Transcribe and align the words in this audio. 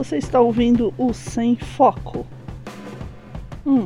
Você 0.00 0.16
está 0.16 0.40
ouvindo 0.40 0.94
o 0.96 1.12
Sem 1.12 1.56
Foco. 1.56 2.26
Hum, 3.66 3.84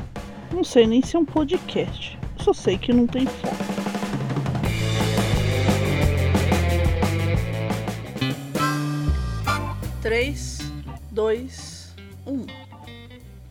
não 0.52 0.62
sei 0.62 0.86
nem 0.86 1.02
se 1.02 1.16
é 1.16 1.18
um 1.18 1.24
podcast. 1.24 2.16
Só 2.38 2.52
sei 2.52 2.78
que 2.78 2.92
não 2.92 3.04
tem 3.04 3.26
foco. 3.26 3.56
Três, 10.00 10.60
dois, 11.10 11.92
um. 12.24 12.46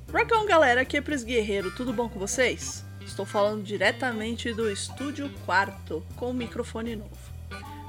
Rockão, 0.10 0.46
galera, 0.46 0.84
aqui 0.84 0.96
é 0.96 1.02
Pris 1.02 1.26
Guerreiro, 1.26 1.70
tudo 1.76 1.92
bom 1.92 2.08
com 2.08 2.18
vocês? 2.18 2.86
Estou 3.02 3.26
falando 3.26 3.62
diretamente 3.62 4.54
do 4.54 4.72
estúdio 4.72 5.30
quarto, 5.46 6.02
com 6.16 6.30
o 6.30 6.34
microfone 6.34 6.96
novo. 6.96 7.12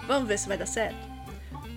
Vamos 0.09 0.27
ver 0.27 0.37
se 0.37 0.49
vai 0.49 0.59
dar 0.59 0.67
certo? 0.67 0.99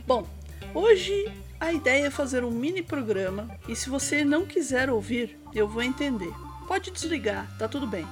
Bom, 0.08 0.26
hoje 0.74 1.32
a 1.60 1.74
ideia 1.74 2.06
é 2.06 2.12
fazer 2.12 2.44
um 2.44 2.52
mini 2.52 2.84
programa 2.84 3.50
e 3.68 3.76
se 3.76 3.90
você 3.90 4.24
não 4.24 4.46
quiser 4.46 4.90
ouvir, 4.90 5.40
eu 5.54 5.68
vou 5.68 5.82
entender. 5.82 6.32
Pode 6.68 6.92
desligar, 6.92 7.48
tá 7.58 7.68
tudo 7.68 7.88
bem. 7.88 8.08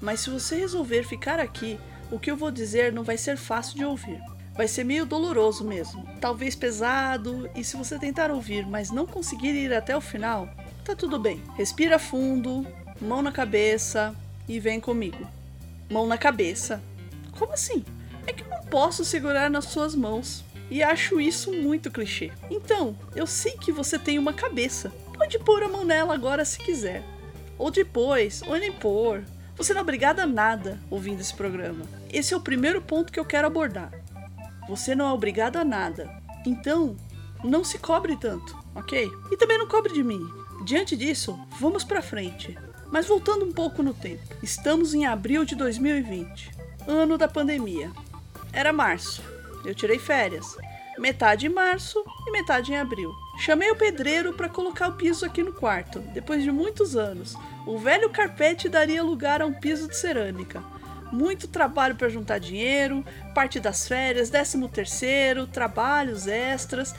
Mas 0.00 0.20
se 0.20 0.30
você 0.30 0.56
resolver 0.56 1.04
ficar 1.04 1.38
aqui, 1.38 1.78
o 2.10 2.18
que 2.18 2.30
eu 2.30 2.36
vou 2.36 2.50
dizer 2.50 2.92
não 2.92 3.04
vai 3.04 3.18
ser 3.18 3.36
fácil 3.36 3.76
de 3.76 3.84
ouvir. 3.84 4.20
Vai 4.56 4.66
ser 4.66 4.84
meio 4.84 5.04
doloroso 5.04 5.64
mesmo, 5.64 6.06
talvez 6.20 6.56
pesado, 6.56 7.48
e 7.54 7.62
se 7.62 7.76
você 7.76 7.98
tentar 7.98 8.30
ouvir, 8.30 8.66
mas 8.66 8.90
não 8.90 9.06
conseguir 9.06 9.54
ir 9.54 9.72
até 9.72 9.96
o 9.96 10.00
final, 10.00 10.48
tá 10.84 10.94
tudo 10.94 11.18
bem. 11.18 11.42
Respira 11.56 11.98
fundo, 11.98 12.66
mão 13.00 13.22
na 13.22 13.30
cabeça 13.30 14.14
e 14.48 14.58
vem 14.58 14.80
comigo. 14.80 15.26
Mão 15.90 16.06
na 16.06 16.18
cabeça. 16.18 16.82
Como 17.38 17.52
assim? 17.52 17.84
É 18.26 18.32
que 18.32 18.42
eu 18.42 18.48
não 18.48 18.62
posso 18.64 19.04
segurar 19.04 19.50
nas 19.50 19.66
suas 19.66 19.94
mãos 19.94 20.44
e 20.70 20.82
acho 20.82 21.20
isso 21.20 21.52
muito 21.52 21.90
clichê. 21.90 22.30
Então, 22.48 22.96
eu 23.16 23.26
sei 23.26 23.52
que 23.52 23.72
você 23.72 23.98
tem 23.98 24.18
uma 24.18 24.32
cabeça. 24.32 24.92
Pode 25.16 25.38
pôr 25.40 25.62
a 25.62 25.68
mão 25.68 25.84
nela 25.84 26.14
agora 26.14 26.44
se 26.44 26.58
quiser. 26.58 27.02
Ou 27.58 27.70
depois, 27.70 28.40
ou 28.46 28.56
nem 28.56 28.72
pôr. 28.72 29.24
Você 29.56 29.74
não 29.74 29.80
é 29.80 29.82
obrigada 29.82 30.22
a 30.22 30.26
nada 30.26 30.80
ouvindo 30.88 31.20
esse 31.20 31.34
programa. 31.34 31.84
Esse 32.10 32.32
é 32.32 32.36
o 32.36 32.40
primeiro 32.40 32.80
ponto 32.80 33.12
que 33.12 33.20
eu 33.20 33.24
quero 33.24 33.46
abordar. 33.46 33.92
Você 34.68 34.94
não 34.94 35.08
é 35.08 35.12
obrigado 35.12 35.56
a 35.56 35.64
nada. 35.64 36.08
Então, 36.46 36.96
não 37.42 37.64
se 37.64 37.78
cobre 37.78 38.16
tanto, 38.16 38.56
ok? 38.74 39.10
E 39.30 39.36
também 39.36 39.58
não 39.58 39.66
cobre 39.66 39.92
de 39.92 40.02
mim. 40.02 40.26
Diante 40.64 40.96
disso, 40.96 41.38
vamos 41.58 41.84
para 41.84 42.00
frente. 42.00 42.56
Mas 42.90 43.06
voltando 43.06 43.44
um 43.44 43.52
pouco 43.52 43.82
no 43.82 43.92
tempo. 43.92 44.22
Estamos 44.42 44.94
em 44.94 45.06
abril 45.06 45.44
de 45.44 45.54
2020, 45.54 46.50
ano 46.86 47.18
da 47.18 47.28
pandemia. 47.28 47.90
Era 48.52 48.72
março. 48.72 49.22
Eu 49.64 49.74
tirei 49.74 49.98
férias, 49.98 50.56
metade 51.00 51.46
em 51.46 51.48
março 51.48 52.04
e 52.26 52.30
metade 52.30 52.72
em 52.72 52.76
abril. 52.76 53.10
Chamei 53.38 53.70
o 53.70 53.76
pedreiro 53.76 54.34
para 54.34 54.50
colocar 54.50 54.88
o 54.88 54.96
piso 54.96 55.24
aqui 55.24 55.42
no 55.42 55.52
quarto. 55.52 55.98
Depois 56.12 56.42
de 56.42 56.52
muitos 56.52 56.94
anos, 56.94 57.34
o 57.66 57.78
velho 57.78 58.10
carpete 58.10 58.68
daria 58.68 59.02
lugar 59.02 59.40
a 59.40 59.46
um 59.46 59.52
piso 59.52 59.88
de 59.88 59.96
cerâmica. 59.96 60.62
Muito 61.10 61.48
trabalho 61.48 61.96
para 61.96 62.10
juntar 62.10 62.38
dinheiro, 62.38 63.04
parte 63.34 63.58
das 63.58 63.88
férias, 63.88 64.30
décimo 64.30 64.68
terceiro, 64.68 65.46
trabalhos 65.46 66.26
extras, 66.26 66.94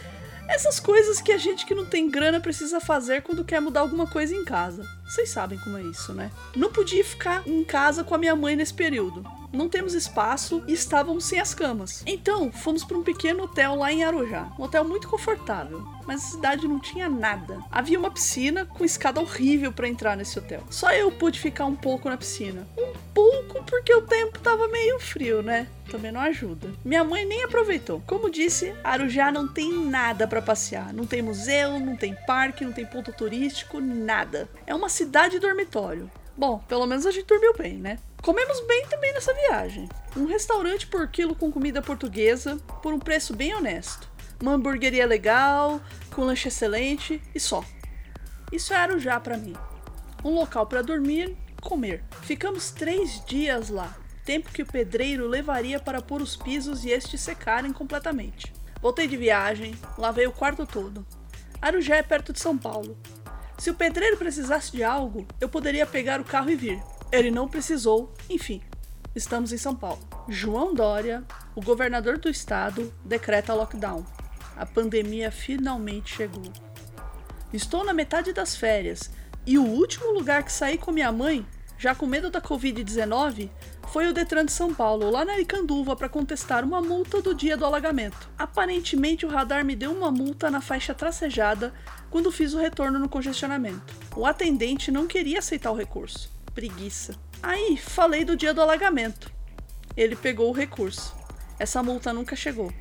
essas 0.49 0.79
coisas 0.79 1.21
que 1.21 1.31
a 1.31 1.37
gente 1.37 1.65
que 1.65 1.75
não 1.75 1.85
tem 1.85 2.09
grana 2.09 2.39
precisa 2.39 2.81
fazer 2.81 3.21
quando 3.21 3.45
quer 3.45 3.61
mudar 3.61 3.81
alguma 3.81 4.07
coisa 4.07 4.35
em 4.35 4.43
casa. 4.43 4.83
Vocês 5.05 5.29
sabem 5.29 5.59
como 5.59 5.77
é 5.77 5.83
isso, 5.83 6.11
né? 6.11 6.29
Não 6.55 6.71
podia 6.71 7.05
ficar 7.05 7.47
em 7.47 7.63
casa 7.63 8.03
com 8.03 8.15
a 8.15 8.17
minha 8.17 8.35
mãe 8.35 8.55
nesse 8.55 8.73
período 8.73 9.23
não 9.51 9.69
temos 9.69 9.93
espaço 9.93 10.63
e 10.67 10.73
estávamos 10.73 11.25
sem 11.25 11.39
as 11.39 11.53
camas. 11.53 12.03
Então, 12.05 12.51
fomos 12.51 12.83
para 12.83 12.97
um 12.97 13.03
pequeno 13.03 13.43
hotel 13.43 13.75
lá 13.75 13.91
em 13.91 14.03
Arujá. 14.03 14.51
Um 14.57 14.63
hotel 14.63 14.83
muito 14.83 15.07
confortável, 15.07 15.85
mas 16.05 16.23
a 16.23 16.27
cidade 16.27 16.67
não 16.67 16.79
tinha 16.79 17.09
nada. 17.09 17.59
Havia 17.69 17.99
uma 17.99 18.11
piscina 18.11 18.65
com 18.65 18.85
escada 18.85 19.19
horrível 19.19 19.71
para 19.71 19.87
entrar 19.87 20.15
nesse 20.15 20.37
hotel. 20.39 20.63
Só 20.69 20.91
eu 20.91 21.11
pude 21.11 21.39
ficar 21.39 21.65
um 21.65 21.75
pouco 21.75 22.09
na 22.09 22.17
piscina. 22.17 22.67
Um 22.77 22.93
pouco 23.13 23.63
porque 23.65 23.93
o 23.93 24.01
tempo 24.01 24.37
estava 24.37 24.67
meio 24.67 24.99
frio, 24.99 25.41
né? 25.41 25.67
Também 25.89 26.11
não 26.11 26.21
ajuda. 26.21 26.69
Minha 26.85 27.03
mãe 27.03 27.25
nem 27.25 27.43
aproveitou. 27.43 28.01
Como 28.07 28.29
disse, 28.29 28.73
Arujá 28.83 29.31
não 29.31 29.47
tem 29.47 29.73
nada 29.85 30.27
para 30.27 30.41
passear. 30.41 30.93
Não 30.93 31.05
tem 31.05 31.21
museu, 31.21 31.79
não 31.79 31.97
tem 31.97 32.15
parque, 32.25 32.63
não 32.63 32.71
tem 32.71 32.85
ponto 32.85 33.11
turístico, 33.11 33.81
nada. 33.81 34.47
É 34.65 34.73
uma 34.73 34.87
cidade 34.87 35.39
dormitório. 35.39 36.09
Bom, 36.41 36.57
pelo 36.67 36.87
menos 36.87 37.05
a 37.05 37.11
gente 37.11 37.27
dormiu 37.27 37.53
bem, 37.53 37.77
né? 37.77 37.99
Comemos 38.19 38.59
bem 38.61 38.87
também 38.87 39.13
nessa 39.13 39.31
viagem. 39.31 39.87
Um 40.17 40.25
restaurante 40.25 40.87
por 40.87 41.07
quilo 41.07 41.35
com 41.35 41.51
comida 41.51 41.83
portuguesa 41.83 42.57
por 42.81 42.95
um 42.95 42.97
preço 42.97 43.35
bem 43.35 43.53
honesto. 43.53 44.09
Uma 44.41 44.53
hamburgueria 44.53 45.05
legal, 45.05 45.79
com 46.15 46.23
lanche 46.23 46.47
excelente 46.47 47.21
e 47.35 47.39
só. 47.39 47.63
Isso 48.51 48.73
era 48.73 48.95
o 48.95 48.99
já 48.99 49.19
para 49.19 49.37
mim. 49.37 49.53
Um 50.25 50.31
local 50.31 50.65
para 50.65 50.81
dormir 50.81 51.37
comer. 51.61 52.03
Ficamos 52.23 52.71
três 52.71 53.23
dias 53.23 53.69
lá, 53.69 53.95
tempo 54.25 54.51
que 54.51 54.63
o 54.63 54.65
pedreiro 54.65 55.27
levaria 55.27 55.79
para 55.79 56.01
pôr 56.01 56.23
os 56.23 56.35
pisos 56.35 56.83
e 56.83 56.89
estes 56.89 57.21
secarem 57.21 57.71
completamente. 57.71 58.51
Voltei 58.81 59.07
de 59.07 59.15
viagem, 59.15 59.75
lavei 59.95 60.25
o 60.25 60.31
quarto 60.31 60.65
todo. 60.65 61.05
Arujá 61.61 61.97
é 61.97 62.01
perto 62.01 62.33
de 62.33 62.39
São 62.39 62.57
Paulo. 62.57 62.97
Se 63.61 63.69
o 63.69 63.75
pedreiro 63.75 64.17
precisasse 64.17 64.71
de 64.71 64.83
algo, 64.83 65.23
eu 65.39 65.47
poderia 65.47 65.85
pegar 65.85 66.19
o 66.19 66.23
carro 66.23 66.49
e 66.49 66.55
vir. 66.55 66.81
Ele 67.11 67.29
não 67.29 67.47
precisou, 67.47 68.11
enfim. 68.27 68.59
Estamos 69.15 69.53
em 69.53 69.57
São 69.57 69.75
Paulo. 69.75 70.01
João 70.27 70.73
Dória, 70.73 71.23
o 71.53 71.61
governador 71.61 72.17
do 72.17 72.27
estado, 72.27 72.91
decreta 73.05 73.53
lockdown. 73.53 74.03
A 74.57 74.65
pandemia 74.65 75.29
finalmente 75.29 76.15
chegou. 76.15 76.51
Estou 77.53 77.85
na 77.85 77.93
metade 77.93 78.33
das 78.33 78.55
férias 78.55 79.11
e 79.45 79.59
o 79.59 79.63
último 79.63 80.11
lugar 80.11 80.41
que 80.41 80.51
saí 80.51 80.79
com 80.79 80.91
minha 80.91 81.11
mãe, 81.11 81.45
já 81.77 81.93
com 81.93 82.07
medo 82.07 82.31
da 82.31 82.41
Covid-19, 82.41 83.51
foi 83.89 84.07
o 84.07 84.13
Detran 84.13 84.45
de 84.45 84.51
São 84.51 84.73
Paulo, 84.73 85.09
lá 85.09 85.25
na 85.25 85.33
Aricanduva, 85.33 85.95
para 85.95 86.07
contestar 86.07 86.63
uma 86.63 86.81
multa 86.81 87.21
do 87.21 87.35
dia 87.35 87.57
do 87.57 87.65
alagamento. 87.65 88.29
Aparentemente, 88.37 89.25
o 89.25 89.29
radar 89.29 89.65
me 89.65 89.75
deu 89.75 89.91
uma 89.91 90.09
multa 90.09 90.49
na 90.49 90.61
faixa 90.61 90.93
tracejada 90.93 91.73
quando 92.09 92.31
fiz 92.31 92.53
o 92.53 92.59
retorno 92.59 92.99
no 92.99 93.09
congestionamento. 93.09 93.93
O 94.15 94.25
atendente 94.25 94.91
não 94.91 95.07
queria 95.07 95.39
aceitar 95.39 95.71
o 95.71 95.75
recurso. 95.75 96.31
Preguiça. 96.53 97.15
Aí, 97.43 97.77
falei 97.77 98.23
do 98.23 98.35
dia 98.35 98.53
do 98.53 98.61
alagamento. 98.61 99.31
Ele 99.97 100.15
pegou 100.15 100.49
o 100.49 100.55
recurso. 100.55 101.13
Essa 101.59 101.83
multa 101.83 102.13
nunca 102.13 102.35
chegou. 102.35 102.71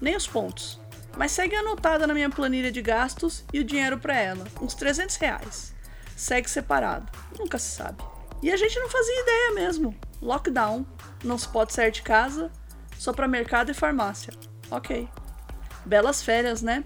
Nem 0.00 0.16
os 0.16 0.26
pontos. 0.26 0.80
Mas 1.16 1.32
segue 1.32 1.54
anotada 1.54 2.06
na 2.06 2.14
minha 2.14 2.30
planilha 2.30 2.72
de 2.72 2.82
gastos 2.82 3.44
e 3.52 3.60
o 3.60 3.64
dinheiro 3.64 3.98
para 3.98 4.18
ela. 4.18 4.46
Uns 4.60 4.74
300 4.74 5.16
reais. 5.16 5.74
Segue 6.16 6.48
separado. 6.48 7.10
Nunca 7.38 7.58
se 7.58 7.70
sabe. 7.70 8.13
E 8.44 8.52
a 8.52 8.58
gente 8.58 8.78
não 8.78 8.90
fazia 8.90 9.22
ideia 9.22 9.52
mesmo. 9.52 9.96
Lockdown. 10.20 10.84
Não 11.24 11.38
se 11.38 11.48
pode 11.48 11.72
sair 11.72 11.90
de 11.90 12.02
casa. 12.02 12.52
Só 12.98 13.10
para 13.10 13.26
mercado 13.26 13.70
e 13.70 13.74
farmácia. 13.74 14.34
Ok. 14.70 15.08
Belas 15.86 16.22
férias, 16.22 16.60
né? 16.60 16.84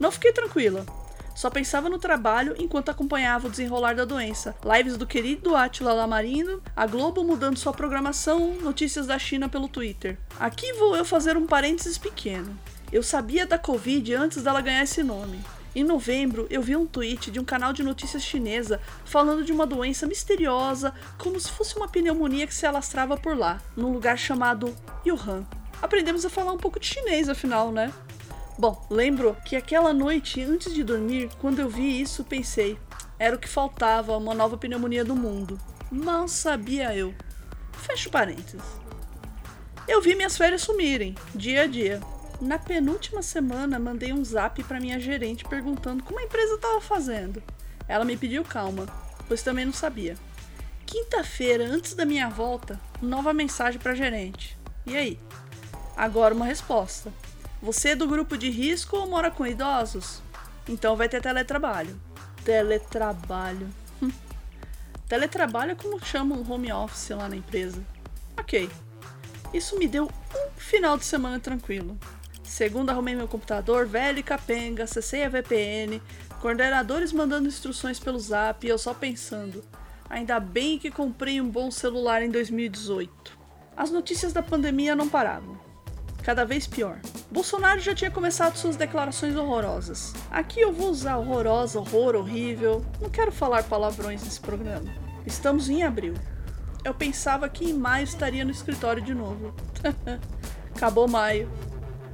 Não 0.00 0.10
fiquei 0.10 0.32
tranquila. 0.32 0.86
Só 1.36 1.50
pensava 1.50 1.90
no 1.90 1.98
trabalho 1.98 2.54
enquanto 2.58 2.88
acompanhava 2.88 3.48
o 3.48 3.50
desenrolar 3.50 3.94
da 3.94 4.06
doença. 4.06 4.56
Lives 4.64 4.96
do 4.96 5.06
querido 5.06 5.54
Atila 5.54 5.92
Lamarino, 5.92 6.62
a 6.74 6.86
Globo 6.86 7.22
mudando 7.22 7.58
sua 7.58 7.74
programação, 7.74 8.54
notícias 8.62 9.06
da 9.06 9.18
China 9.18 9.46
pelo 9.46 9.68
Twitter. 9.68 10.16
Aqui 10.40 10.72
vou 10.72 10.96
eu 10.96 11.04
fazer 11.04 11.36
um 11.36 11.46
parênteses 11.46 11.98
pequeno. 11.98 12.58
Eu 12.90 13.02
sabia 13.02 13.46
da 13.46 13.58
Covid 13.58 14.14
antes 14.14 14.42
dela 14.42 14.62
ganhar 14.62 14.84
esse 14.84 15.02
nome. 15.02 15.38
Em 15.74 15.82
novembro, 15.82 16.46
eu 16.50 16.62
vi 16.62 16.76
um 16.76 16.86
tweet 16.86 17.32
de 17.32 17.40
um 17.40 17.44
canal 17.44 17.72
de 17.72 17.82
notícias 17.82 18.22
chinesa 18.22 18.80
falando 19.04 19.44
de 19.44 19.50
uma 19.50 19.66
doença 19.66 20.06
misteriosa, 20.06 20.94
como 21.18 21.40
se 21.40 21.50
fosse 21.50 21.76
uma 21.76 21.88
pneumonia 21.88 22.46
que 22.46 22.54
se 22.54 22.64
alastrava 22.64 23.16
por 23.16 23.36
lá, 23.36 23.60
num 23.76 23.92
lugar 23.92 24.16
chamado 24.16 24.72
Wuhan. 25.04 25.44
Aprendemos 25.82 26.24
a 26.24 26.30
falar 26.30 26.52
um 26.52 26.58
pouco 26.58 26.78
de 26.78 26.86
chinês, 26.86 27.28
afinal, 27.28 27.72
né? 27.72 27.92
Bom, 28.56 28.86
lembro 28.88 29.36
que 29.44 29.56
aquela 29.56 29.92
noite, 29.92 30.40
antes 30.40 30.72
de 30.72 30.84
dormir, 30.84 31.28
quando 31.40 31.58
eu 31.58 31.68
vi 31.68 32.00
isso, 32.00 32.22
pensei: 32.22 32.78
era 33.18 33.34
o 33.34 33.38
que 33.38 33.48
faltava, 33.48 34.16
uma 34.16 34.32
nova 34.32 34.56
pneumonia 34.56 35.04
do 35.04 35.16
mundo. 35.16 35.58
Mal 35.90 36.28
sabia 36.28 36.94
eu. 36.94 37.12
Fecho 37.72 38.10
parênteses. 38.10 38.62
Eu 39.88 40.00
vi 40.00 40.14
minhas 40.14 40.36
férias 40.36 40.62
sumirem, 40.62 41.16
dia 41.34 41.62
a 41.62 41.66
dia. 41.66 42.00
Na 42.40 42.58
penúltima 42.58 43.22
semana, 43.22 43.78
mandei 43.78 44.12
um 44.12 44.24
zap 44.24 44.62
para 44.64 44.80
minha 44.80 44.98
gerente 44.98 45.44
perguntando 45.44 46.02
como 46.02 46.18
a 46.18 46.24
empresa 46.24 46.54
estava 46.54 46.80
fazendo. 46.80 47.42
Ela 47.86 48.04
me 48.04 48.16
pediu 48.16 48.44
calma, 48.44 48.86
pois 49.28 49.42
também 49.42 49.64
não 49.64 49.72
sabia. 49.72 50.16
Quinta-feira, 50.84 51.64
antes 51.64 51.94
da 51.94 52.04
minha 52.04 52.28
volta, 52.28 52.78
nova 53.00 53.32
mensagem 53.32 53.80
para 53.80 53.94
gerente. 53.94 54.58
E 54.84 54.96
aí? 54.96 55.18
Agora 55.96 56.34
uma 56.34 56.44
resposta. 56.44 57.12
Você 57.62 57.90
é 57.90 57.96
do 57.96 58.08
grupo 58.08 58.36
de 58.36 58.50
risco 58.50 58.96
ou 58.96 59.08
mora 59.08 59.30
com 59.30 59.46
idosos? 59.46 60.20
Então 60.68 60.96
vai 60.96 61.08
ter 61.08 61.22
teletrabalho. 61.22 61.98
Teletrabalho. 62.44 63.68
Hum. 64.02 64.10
teletrabalho 65.08 65.72
é 65.72 65.74
como 65.74 66.04
chamam 66.04 66.40
um 66.40 66.52
home 66.52 66.72
office 66.72 67.10
lá 67.10 67.28
na 67.28 67.36
empresa. 67.36 67.82
Ok. 68.38 68.68
Isso 69.52 69.78
me 69.78 69.86
deu 69.86 70.06
um 70.06 70.60
final 70.60 70.98
de 70.98 71.04
semana 71.04 71.38
tranquilo. 71.38 71.96
Segundo, 72.44 72.90
arrumei 72.90 73.14
meu 73.14 73.26
computador 73.26 73.86
velho 73.86 74.18
e 74.18 74.22
capenga, 74.22 74.84
acessei 74.84 75.24
a 75.24 75.28
VPN, 75.28 76.00
coordenadores 76.40 77.12
mandando 77.12 77.48
instruções 77.48 77.98
pelo 77.98 78.18
zap 78.18 78.64
e 78.64 78.70
eu 78.70 78.78
só 78.78 78.94
pensando. 78.94 79.64
Ainda 80.08 80.38
bem 80.38 80.78
que 80.78 80.90
comprei 80.90 81.40
um 81.40 81.48
bom 81.48 81.70
celular 81.70 82.22
em 82.22 82.30
2018. 82.30 83.36
As 83.76 83.90
notícias 83.90 84.32
da 84.32 84.42
pandemia 84.42 84.94
não 84.94 85.08
paravam. 85.08 85.58
Cada 86.22 86.44
vez 86.44 86.66
pior. 86.66 87.00
Bolsonaro 87.30 87.80
já 87.80 87.94
tinha 87.94 88.10
começado 88.10 88.56
suas 88.56 88.76
declarações 88.76 89.34
horrorosas. 89.34 90.14
Aqui 90.30 90.60
eu 90.60 90.72
vou 90.72 90.90
usar 90.90 91.16
horrorosa, 91.16 91.78
horror, 91.78 92.14
horrível. 92.14 92.84
Não 93.00 93.10
quero 93.10 93.32
falar 93.32 93.64
palavrões 93.64 94.22
nesse 94.22 94.40
programa. 94.40 94.90
Estamos 95.26 95.68
em 95.68 95.82
abril. 95.82 96.14
Eu 96.84 96.94
pensava 96.94 97.48
que 97.48 97.64
em 97.64 97.74
maio 97.74 98.04
estaria 98.04 98.44
no 98.44 98.50
escritório 98.50 99.02
de 99.02 99.14
novo. 99.14 99.54
Acabou 100.74 101.08
maio. 101.08 101.50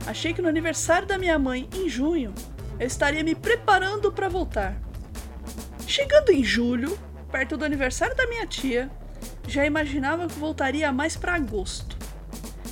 Achei 0.06 0.32
que 0.32 0.42
no 0.42 0.48
aniversário 0.48 1.06
da 1.06 1.18
minha 1.18 1.38
mãe, 1.38 1.68
em 1.74 1.88
junho, 1.88 2.34
eu 2.78 2.86
estaria 2.86 3.22
me 3.22 3.34
preparando 3.34 4.10
para 4.10 4.28
voltar. 4.28 4.80
Chegando 5.86 6.30
em 6.30 6.42
julho, 6.42 6.98
perto 7.30 7.56
do 7.56 7.64
aniversário 7.64 8.16
da 8.16 8.26
minha 8.26 8.46
tia, 8.46 8.90
já 9.46 9.66
imaginava 9.66 10.26
que 10.26 10.38
voltaria 10.38 10.90
mais 10.92 11.16
para 11.16 11.34
agosto. 11.34 11.96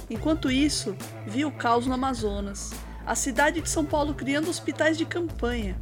Enquanto 0.09 0.51
isso, 0.51 0.97
vi 1.27 1.45
o 1.45 1.53
caos 1.53 1.87
no 1.87 1.95
Amazonas, 1.95 2.73
a 3.05 3.15
cidade 3.15 3.61
de 3.61 3.69
São 3.69 3.85
Paulo 3.85 4.15
criando 4.15 4.49
hospitais 4.49 4.97
de 4.97 5.05
campanha. 5.05 5.77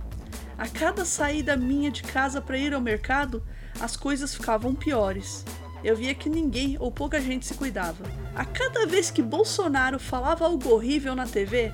A 0.59 0.67
cada 0.67 1.05
saída 1.05 1.57
minha 1.57 1.91
de 1.91 2.03
casa 2.03 2.41
para 2.41 2.59
ir 2.59 2.73
ao 2.75 2.81
mercado, 2.81 3.45
as 3.81 3.97
coisas 3.97 4.35
ficavam 4.35 4.75
piores. 4.75 5.45
Eu 5.85 5.97
via 5.97 6.15
que 6.15 6.29
ninguém 6.29 6.77
ou 6.81 6.91
pouca 6.91 7.21
gente 7.21 7.47
se 7.47 7.55
cuidava. 7.55 8.05
A 8.35 8.45
cada 8.45 8.87
vez 8.87 9.11
que 9.11 9.23
Bolsonaro 9.23 9.99
falava 9.99 10.45
algo 10.45 10.71
horrível 10.71 11.15
na 11.15 11.27
TV, 11.27 11.73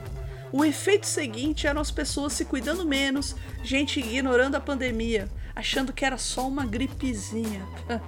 o 0.52 0.64
efeito 0.64 1.06
seguinte 1.06 1.66
eram 1.66 1.80
as 1.80 1.90
pessoas 1.90 2.34
se 2.34 2.44
cuidando 2.44 2.84
menos, 2.84 3.34
gente 3.62 4.00
ignorando 4.00 4.54
a 4.54 4.60
pandemia, 4.60 5.28
achando 5.54 5.92
que 5.92 6.04
era 6.04 6.18
só 6.18 6.46
uma 6.46 6.66
gripezinha. 6.66 7.66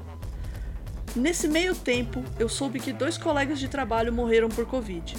Nesse 1.17 1.49
meio 1.49 1.75
tempo, 1.75 2.23
eu 2.38 2.49
soube 2.49 2.81
que 2.81 2.93
dois 2.93 3.17
colegas 3.17 3.58
de 3.58 3.69
trabalho 3.69 4.12
morreram 4.12 4.49
por 4.49 4.67
Covid. 4.67 5.17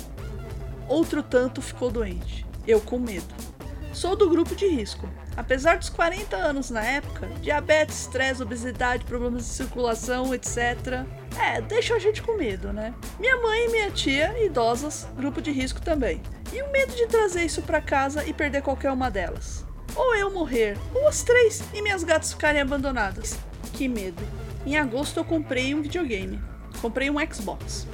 Outro 0.87 1.23
tanto 1.23 1.61
ficou 1.61 1.89
doente. 1.89 2.45
Eu 2.67 2.81
com 2.81 2.99
medo. 2.99 3.54
Sou 3.95 4.13
do 4.13 4.29
grupo 4.29 4.53
de 4.53 4.67
risco. 4.67 5.09
Apesar 5.37 5.77
dos 5.77 5.87
40 5.87 6.35
anos 6.35 6.69
na 6.69 6.83
época, 6.83 7.27
diabetes, 7.41 8.01
estresse, 8.01 8.43
obesidade, 8.43 9.05
problemas 9.05 9.45
de 9.45 9.49
circulação, 9.51 10.35
etc. 10.35 11.05
É, 11.41 11.61
deixa 11.61 11.95
a 11.95 11.99
gente 11.99 12.21
com 12.21 12.35
medo, 12.35 12.73
né? 12.73 12.93
Minha 13.17 13.37
mãe 13.37 13.65
e 13.65 13.71
minha 13.71 13.89
tia, 13.89 14.35
idosas, 14.43 15.07
grupo 15.15 15.41
de 15.41 15.49
risco 15.49 15.81
também. 15.81 16.21
E 16.51 16.61
o 16.61 16.69
medo 16.73 16.93
de 16.93 17.07
trazer 17.07 17.45
isso 17.45 17.61
para 17.61 17.79
casa 17.79 18.25
e 18.25 18.33
perder 18.33 18.63
qualquer 18.63 18.91
uma 18.91 19.09
delas. 19.09 19.65
Ou 19.95 20.13
eu 20.15 20.29
morrer, 20.29 20.77
ou 20.93 21.07
as 21.07 21.23
três 21.23 21.63
e 21.73 21.81
minhas 21.81 22.03
gatas 22.03 22.33
ficarem 22.33 22.59
abandonadas. 22.59 23.39
Que 23.71 23.87
medo. 23.87 24.21
Em 24.65 24.77
agosto 24.77 25.21
eu 25.21 25.23
comprei 25.23 25.73
um 25.73 25.81
videogame. 25.81 26.41
Comprei 26.81 27.09
um 27.09 27.15
Xbox. 27.33 27.87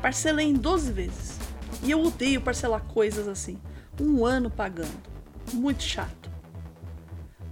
Parcelei 0.00 0.46
em 0.46 0.54
12 0.54 0.92
vezes. 0.92 1.38
E 1.82 1.90
eu 1.90 2.00
odeio 2.04 2.40
parcelar 2.40 2.84
coisas 2.84 3.26
assim. 3.26 3.58
Um 4.00 4.24
ano 4.24 4.48
pagando. 4.48 5.07
Muito 5.52 5.82
chato. 5.82 6.30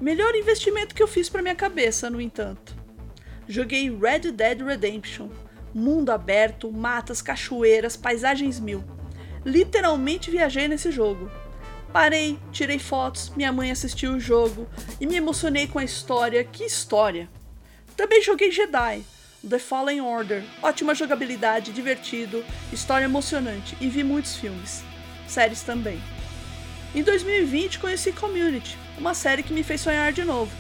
Melhor 0.01 0.35
investimento 0.35 0.95
que 0.95 1.03
eu 1.03 1.09
fiz 1.09 1.29
para 1.29 1.43
minha 1.43 1.55
cabeça, 1.55 2.11
no 2.11 2.21
entanto. 2.21 2.77
Joguei 3.49 3.91
Red 3.91 4.33
Dead 4.33 4.61
Redemption. 4.61 5.29
Mundo 5.73 6.11
aberto, 6.11 6.71
matas, 6.71 7.23
cachoeiras, 7.23 7.97
paisagens 7.97 8.61
mil. 8.61 8.85
Literalmente 9.45 10.31
viajei 10.31 10.69
nesse 10.69 10.91
jogo. 10.91 11.31
Parei, 11.93 12.39
tirei 12.53 12.79
fotos, 12.79 13.31
minha 13.37 13.53
mãe 13.53 13.71
assistiu 13.71 14.13
o 14.13 14.21
jogo 14.21 14.69
e 15.01 15.07
me 15.07 15.17
emocionei 15.17 15.67
com 15.67 15.79
a 15.79 15.85
história. 15.85 16.45
Que 16.45 16.65
história! 16.65 17.29
Também 17.97 18.23
joguei 18.23 18.51
Jedi, 18.51 19.03
The 19.49 19.59
Fallen 19.59 20.03
Order, 20.03 20.45
ótima 20.61 20.95
jogabilidade, 20.95 21.73
divertido, 21.73 22.45
história 22.71 23.07
emocionante 23.07 23.77
e 23.81 23.89
vi 23.89 24.05
muitos 24.05 24.37
filmes, 24.37 24.83
séries 25.27 25.63
também. 25.63 25.99
Em 26.95 27.03
2020 27.03 27.79
conheci 27.79 28.13
Community, 28.13 28.79
uma 28.99 29.15
série 29.15 29.43
que 29.43 29.53
me 29.53 29.63
fez 29.63 29.81
sonhar 29.81 30.13
de 30.13 30.25
novo. 30.25 30.51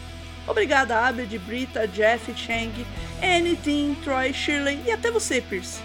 Obrigada 0.46 0.96
a 0.96 1.08
Abed, 1.08 1.36
Brita, 1.38 1.88
Jeff, 1.88 2.32
Chang, 2.34 2.86
Dean, 3.64 3.94
Troy, 4.04 4.32
Shirley 4.32 4.80
e 4.86 4.90
até 4.92 5.10
você, 5.10 5.40
Pierce, 5.40 5.80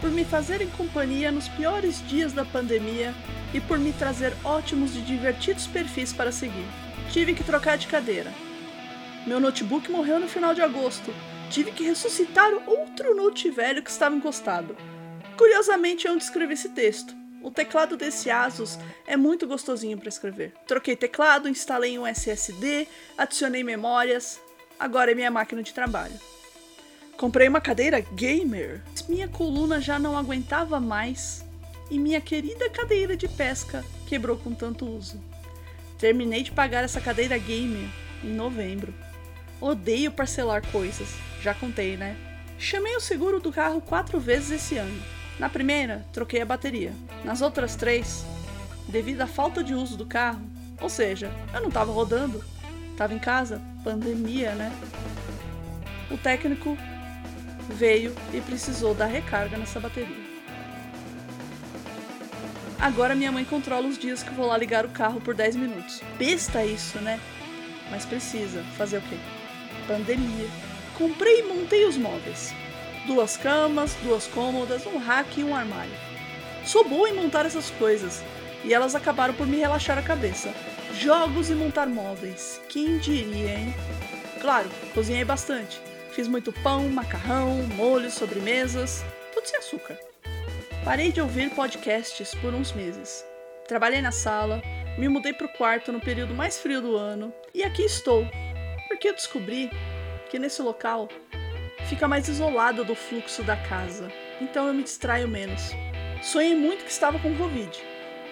por 0.00 0.10
me 0.10 0.24
fazerem 0.24 0.68
companhia 0.68 1.32
nos 1.32 1.48
piores 1.48 2.02
dias 2.06 2.32
da 2.32 2.44
pandemia 2.44 3.14
e 3.52 3.60
por 3.60 3.78
me 3.78 3.92
trazer 3.92 4.32
ótimos 4.44 4.96
e 4.96 5.00
divertidos 5.00 5.66
perfis 5.66 6.12
para 6.12 6.30
seguir. 6.30 6.66
Tive 7.10 7.34
que 7.34 7.42
trocar 7.42 7.76
de 7.76 7.86
cadeira, 7.86 8.32
meu 9.24 9.38
notebook 9.38 9.88
morreu 9.88 10.18
no 10.18 10.26
final 10.26 10.52
de 10.52 10.62
agosto. 10.62 11.14
Tive 11.48 11.70
que 11.70 11.84
ressuscitar 11.84 12.50
outro 12.66 13.14
note 13.14 13.48
velho 13.50 13.80
que 13.80 13.90
estava 13.90 14.16
encostado. 14.16 14.76
Curiosamente, 15.36 16.08
é 16.08 16.10
onde 16.10 16.24
escrevi 16.24 16.54
esse 16.54 16.70
texto. 16.70 17.21
O 17.42 17.50
teclado 17.50 17.96
desse 17.96 18.30
Asus 18.30 18.78
é 19.06 19.16
muito 19.16 19.46
gostosinho 19.46 19.98
para 19.98 20.08
escrever. 20.08 20.52
Troquei 20.66 20.94
teclado, 20.94 21.48
instalei 21.48 21.98
um 21.98 22.06
SSD, 22.06 22.86
adicionei 23.18 23.64
memórias. 23.64 24.40
Agora 24.78 25.10
é 25.10 25.14
minha 25.14 25.30
máquina 25.30 25.62
de 25.62 25.74
trabalho. 25.74 26.14
Comprei 27.16 27.48
uma 27.48 27.60
cadeira 27.60 28.00
gamer. 28.00 28.80
Minha 29.08 29.28
coluna 29.28 29.80
já 29.80 29.98
não 29.98 30.16
aguentava 30.16 30.78
mais 30.78 31.44
e 31.90 31.98
minha 31.98 32.20
querida 32.20 32.70
cadeira 32.70 33.16
de 33.16 33.28
pesca 33.28 33.84
quebrou 34.06 34.36
com 34.36 34.54
tanto 34.54 34.86
uso. 34.86 35.20
Terminei 35.98 36.42
de 36.42 36.52
pagar 36.52 36.84
essa 36.84 37.00
cadeira 37.00 37.36
gamer 37.38 37.88
em 38.22 38.32
novembro. 38.32 38.94
Odeio 39.60 40.10
parcelar 40.10 40.66
coisas, 40.72 41.08
já 41.40 41.54
contei, 41.54 41.96
né? 41.96 42.16
Chamei 42.58 42.96
o 42.96 43.00
seguro 43.00 43.40
do 43.40 43.52
carro 43.52 43.80
quatro 43.80 44.18
vezes 44.18 44.50
esse 44.52 44.76
ano. 44.76 45.21
Na 45.42 45.48
primeira, 45.48 46.06
troquei 46.12 46.40
a 46.40 46.46
bateria. 46.46 46.92
Nas 47.24 47.42
outras 47.42 47.74
três, 47.74 48.24
devido 48.86 49.22
à 49.22 49.26
falta 49.26 49.64
de 49.64 49.74
uso 49.74 49.96
do 49.96 50.06
carro, 50.06 50.40
ou 50.80 50.88
seja, 50.88 51.32
eu 51.52 51.60
não 51.60 51.66
estava 51.66 51.90
rodando, 51.90 52.44
estava 52.92 53.12
em 53.12 53.18
casa, 53.18 53.60
pandemia, 53.82 54.54
né? 54.54 54.70
O 56.12 56.16
técnico 56.16 56.78
veio 57.70 58.14
e 58.32 58.40
precisou 58.40 58.94
dar 58.94 59.06
recarga 59.06 59.58
nessa 59.58 59.80
bateria. 59.80 60.30
Agora 62.78 63.16
minha 63.16 63.32
mãe 63.32 63.44
controla 63.44 63.88
os 63.88 63.98
dias 63.98 64.22
que 64.22 64.32
vou 64.32 64.46
lá 64.46 64.56
ligar 64.56 64.86
o 64.86 64.90
carro 64.90 65.20
por 65.20 65.34
10 65.34 65.56
minutos. 65.56 66.00
Besta 66.16 66.64
isso, 66.64 67.00
né? 67.00 67.18
Mas 67.90 68.06
precisa. 68.06 68.62
Fazer 68.78 68.98
o 68.98 69.02
quê? 69.02 69.16
pandemia, 69.88 70.48
comprei 70.96 71.40
e 71.40 71.42
montei 71.42 71.84
os 71.84 71.96
móveis. 71.96 72.54
Duas 73.06 73.36
camas, 73.36 73.94
duas 74.02 74.26
cômodas, 74.28 74.86
um 74.86 74.98
rack 74.98 75.40
e 75.40 75.44
um 75.44 75.54
armário. 75.54 75.92
Sou 76.64 76.88
boa 76.88 77.08
em 77.08 77.14
montar 77.14 77.44
essas 77.44 77.70
coisas, 77.70 78.22
e 78.64 78.72
elas 78.72 78.94
acabaram 78.94 79.34
por 79.34 79.46
me 79.46 79.56
relaxar 79.56 79.98
a 79.98 80.02
cabeça. 80.02 80.54
Jogos 80.94 81.50
e 81.50 81.54
montar 81.54 81.86
móveis. 81.86 82.60
Quem 82.68 82.98
diria, 82.98 83.58
hein? 83.58 83.74
Claro, 84.40 84.68
cozinhei 84.94 85.24
bastante. 85.24 85.80
Fiz 86.12 86.28
muito 86.28 86.52
pão, 86.52 86.88
macarrão, 86.88 87.54
molhos, 87.74 88.14
sobremesas, 88.14 89.04
tudo 89.34 89.46
sem 89.46 89.58
açúcar. 89.58 89.98
Parei 90.84 91.10
de 91.10 91.20
ouvir 91.20 91.50
podcasts 91.50 92.34
por 92.36 92.54
uns 92.54 92.72
meses. 92.72 93.24
Trabalhei 93.66 94.02
na 94.02 94.12
sala, 94.12 94.62
me 94.98 95.08
mudei 95.08 95.32
para 95.32 95.46
o 95.46 95.52
quarto 95.52 95.90
no 95.90 96.00
período 96.00 96.34
mais 96.34 96.58
frio 96.58 96.80
do 96.80 96.96
ano 96.96 97.32
e 97.54 97.64
aqui 97.64 97.82
estou, 97.82 98.28
porque 98.88 99.08
eu 99.08 99.14
descobri 99.14 99.70
que 100.28 100.38
nesse 100.38 100.60
local 100.60 101.08
fica 101.92 102.08
mais 102.08 102.26
isolado 102.26 102.86
do 102.86 102.94
fluxo 102.94 103.42
da 103.42 103.54
casa, 103.54 104.10
então 104.40 104.66
eu 104.66 104.72
me 104.72 104.82
distraio 104.82 105.28
menos. 105.28 105.72
Sonhei 106.22 106.54
muito 106.54 106.86
que 106.86 106.90
estava 106.90 107.18
com 107.18 107.36
Covid. 107.36 107.70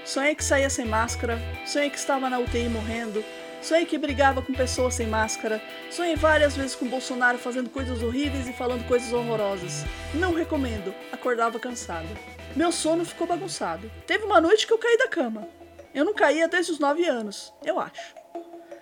Sonhei 0.03 0.35
que 0.35 0.43
saía 0.43 0.71
sem 0.71 0.87
máscara, 0.87 1.39
sonhei 1.67 1.91
que 1.91 1.99
estava 1.99 2.31
na 2.31 2.39
UTI 2.39 2.71
morrendo, 2.71 3.23
sonhei 3.61 3.85
que 3.85 3.99
brigava 3.99 4.41
com 4.41 4.55
pessoas 4.55 4.95
sem 4.95 5.07
máscara, 5.07 5.63
sonhei 5.91 6.17
várias 6.17 6.57
vezes 6.57 6.75
com 6.75 6.89
Bolsonaro 6.89 7.37
fazendo 7.37 7.69
coisas 7.69 8.03
horríveis 8.03 8.49
e 8.49 8.53
falando 8.55 8.89
coisas 8.89 9.13
horrorosas. 9.13 9.85
Não 10.15 10.33
recomendo, 10.33 10.95
acordava 11.13 11.61
cansado. 11.61 12.09
Meu 12.57 12.73
sono 12.73 13.05
ficou 13.05 13.27
bagunçado. 13.27 13.91
Teve 14.07 14.25
uma 14.25 14.41
noite 14.41 14.67
que 14.67 14.73
eu 14.73 14.79
caí 14.79 14.97
da 14.97 15.09
cama. 15.09 15.47
Eu 15.95 16.07
não 16.07 16.15
caía 16.15 16.49
desde 16.49 16.73
os 16.73 16.79
9 16.79 17.05
anos, 17.05 17.53
eu 17.63 17.79
acho. 17.79 18.15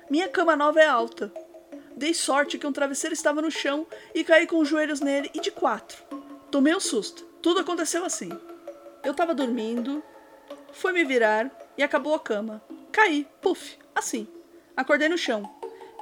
Minha 0.08 0.28
cama 0.28 0.54
nova 0.54 0.80
é 0.80 0.86
alta, 0.86 1.32
Dei 1.98 2.14
sorte 2.14 2.58
que 2.58 2.66
um 2.66 2.70
travesseiro 2.70 3.12
estava 3.12 3.42
no 3.42 3.50
chão 3.50 3.84
e 4.14 4.22
caí 4.22 4.46
com 4.46 4.60
os 4.60 4.68
joelhos 4.68 5.00
nele 5.00 5.32
e 5.34 5.40
de 5.40 5.50
quatro. 5.50 6.00
Tomei 6.48 6.72
um 6.72 6.78
susto. 6.78 7.24
Tudo 7.42 7.58
aconteceu 7.58 8.04
assim. 8.04 8.30
Eu 9.02 9.10
estava 9.10 9.34
dormindo, 9.34 10.00
fui 10.70 10.92
me 10.92 11.02
virar 11.02 11.50
e 11.76 11.82
acabou 11.82 12.14
a 12.14 12.20
cama. 12.20 12.62
Caí, 12.92 13.26
puf, 13.42 13.76
assim. 13.96 14.28
Acordei 14.76 15.08
no 15.08 15.18
chão. 15.18 15.42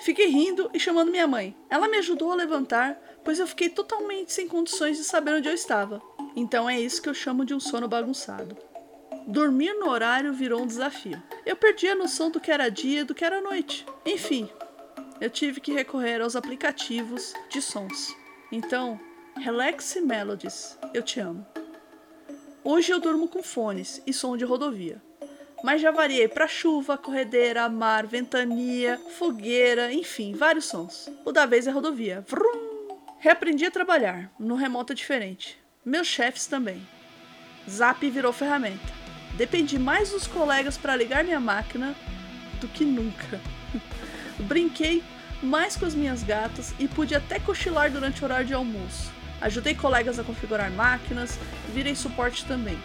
Fiquei 0.03 0.27
rindo 0.27 0.71
e 0.75 0.79
chamando 0.79 1.11
minha 1.11 1.27
mãe. 1.27 1.57
Ela 1.71 1.89
me 1.89 1.97
ajudou 1.97 2.31
a 2.31 2.37
levantar, 2.37 3.01
pois 3.25 3.39
eu 3.39 3.47
fiquei 3.47 3.71
totalmente 3.71 4.35
sem 4.35 4.47
condições 4.47 4.99
de 4.99 5.05
saber 5.05 5.33
onde 5.33 5.49
eu 5.49 5.55
estava. 5.55 6.03
Então 6.37 6.69
é 6.69 6.79
isso 6.79 7.01
que 7.01 7.09
eu 7.09 7.15
chamo 7.15 7.43
de 7.43 7.55
um 7.55 7.61
sono 7.61 7.89
bagunçado. 7.89 8.55
Dormir 9.27 9.73
no 9.73 9.89
horário 9.89 10.35
virou 10.35 10.61
um 10.61 10.67
desafio. 10.67 11.23
Eu 11.47 11.57
perdi 11.57 11.89
a 11.89 11.95
noção 11.95 12.31
do 12.31 12.39
que 12.39 12.51
era 12.51 12.69
dia 12.69 13.01
e 13.01 13.05
do 13.05 13.15
que 13.15 13.25
era 13.25 13.41
noite. 13.41 13.87
Enfim, 14.05 14.51
eu 15.21 15.31
tive 15.31 15.61
que 15.61 15.73
recorrer 15.73 16.21
aos 16.21 16.37
aplicativos 16.37 17.33
de 17.49 17.63
sons. 17.63 18.15
Então, 18.51 19.01
Relax 19.37 19.97
Melodies, 20.03 20.79
eu 20.95 21.03
te 21.03 21.21
amo. 21.21 21.47
Hoje 22.63 22.93
eu 22.93 23.01
durmo 23.01 23.29
com 23.29 23.43
fones 23.43 24.03
e 24.07 24.13
som 24.13 24.37
de 24.37 24.45
rodovia. 24.45 25.01
Mas 25.63 25.81
já 25.81 25.91
variei 25.91 26.29
para 26.29 26.47
chuva, 26.47 26.99
corredeira, 26.99 27.69
mar, 27.69 28.07
ventania, 28.07 28.99
fogueira, 29.19 29.93
enfim, 29.93 30.35
vários 30.35 30.67
sons. 30.67 31.11
O 31.25 31.33
da 31.33 31.47
vez 31.47 31.67
é 31.67 31.71
rodovia. 31.71 32.25
Vrum! 32.29 32.67
Reaprendi 33.19 33.65
a 33.65 33.71
trabalhar, 33.71 34.31
no 34.39 34.55
remoto 34.55 34.93
é 34.93 34.97
diferente. 34.97 35.59
Meus 35.85 36.07
chefes 36.07 36.47
também. 36.47 36.87
Zap 37.69 38.09
virou 38.09 38.33
ferramenta. 38.33 38.95
Dependi 39.37 39.79
mais 39.79 40.11
dos 40.11 40.27
colegas 40.27 40.77
para 40.77 40.97
ligar 40.97 41.25
minha 41.25 41.41
máquina 41.41 41.95
do 42.61 42.69
que 42.69 42.85
nunca. 42.85 43.41
Brinquei 44.39 45.03
mais 45.43 45.77
com 45.77 45.87
as 45.87 45.95
minhas 45.95 46.23
gatas 46.23 46.75
e 46.79 46.89
pude 46.89 47.15
até 47.15 47.39
cochilar 47.39 47.91
durante 47.91 48.23
o 48.23 48.25
horário 48.25 48.47
de 48.47 48.55
almoço. 48.55 49.11
Ajudei 49.41 49.75
colegas 49.75 50.19
a 50.19 50.25
configurar 50.25 50.71
máquinas, 50.71 51.39
virei 51.73 51.95
suporte 51.95 52.45
também. 52.47 52.79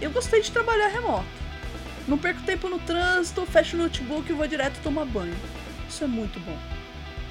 Eu 0.00 0.10
gostei 0.10 0.40
de 0.40 0.50
trabalhar 0.50 0.88
remoto. 0.88 1.26
Não 2.08 2.16
perco 2.16 2.42
tempo 2.42 2.68
no 2.68 2.78
trânsito, 2.78 3.44
fecho 3.44 3.76
o 3.76 3.80
notebook 3.80 4.30
e 4.30 4.34
vou 4.34 4.46
direto 4.46 4.80
tomar 4.82 5.04
banho. 5.04 5.36
Isso 5.88 6.02
é 6.02 6.06
muito 6.06 6.40
bom. 6.40 6.58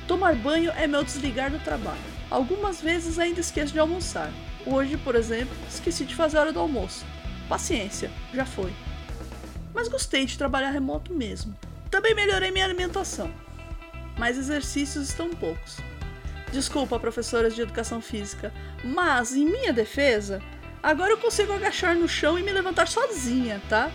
Tomar 0.07 0.35
banho 0.35 0.71
é 0.71 0.85
meu 0.85 1.03
desligar 1.03 1.49
do 1.51 1.59
trabalho. 1.59 1.99
Algumas 2.29 2.79
vezes 2.79 3.17
ainda 3.17 3.39
esqueço 3.39 3.73
de 3.73 3.79
almoçar. 3.79 4.31
Hoje, 4.65 4.97
por 4.97 5.15
exemplo, 5.15 5.55
esqueci 5.67 6.05
de 6.05 6.15
fazer 6.15 6.37
a 6.37 6.41
hora 6.41 6.53
do 6.53 6.59
almoço. 6.59 7.05
Paciência, 7.47 8.11
já 8.33 8.45
foi. 8.45 8.71
Mas 9.73 9.87
gostei 9.87 10.25
de 10.25 10.37
trabalhar 10.37 10.69
remoto 10.69 11.13
mesmo. 11.13 11.57
Também 11.89 12.13
melhorei 12.13 12.51
minha 12.51 12.65
alimentação. 12.65 13.31
Mas 14.19 14.37
exercícios 14.37 15.07
estão 15.07 15.29
poucos. 15.29 15.77
Desculpa, 16.51 16.99
professoras 16.99 17.55
de 17.55 17.61
educação 17.61 18.01
física, 18.01 18.53
mas 18.83 19.33
em 19.33 19.45
minha 19.45 19.71
defesa, 19.71 20.41
agora 20.83 21.13
eu 21.13 21.17
consigo 21.17 21.53
agachar 21.53 21.95
no 21.95 22.07
chão 22.07 22.37
e 22.37 22.43
me 22.43 22.51
levantar 22.51 22.87
sozinha, 22.87 23.61
tá? 23.69 23.89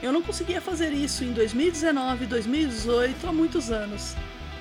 Eu 0.00 0.12
não 0.12 0.22
conseguia 0.22 0.60
fazer 0.60 0.92
isso 0.92 1.24
em 1.24 1.32
2019, 1.32 2.26
2018, 2.26 3.26
há 3.26 3.32
muitos 3.32 3.70
anos. 3.70 4.14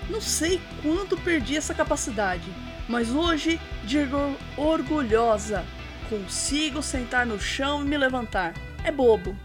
Não 0.10 0.20
sei 0.20 0.60
quando 0.82 1.18
perdi 1.18 1.56
essa 1.56 1.76
capacidade, 1.76 2.50
mas 2.90 3.12
hoje 3.12 3.62
digo 3.84 4.36
orgulhosa. 4.58 5.64
Consigo 6.10 6.82
sentar 6.82 7.26
no 7.26 7.40
chão 7.40 7.84
e 7.84 7.88
me 7.88 7.98
levantar. 7.98 8.54
É 8.84 8.92
bobo. 8.92 9.38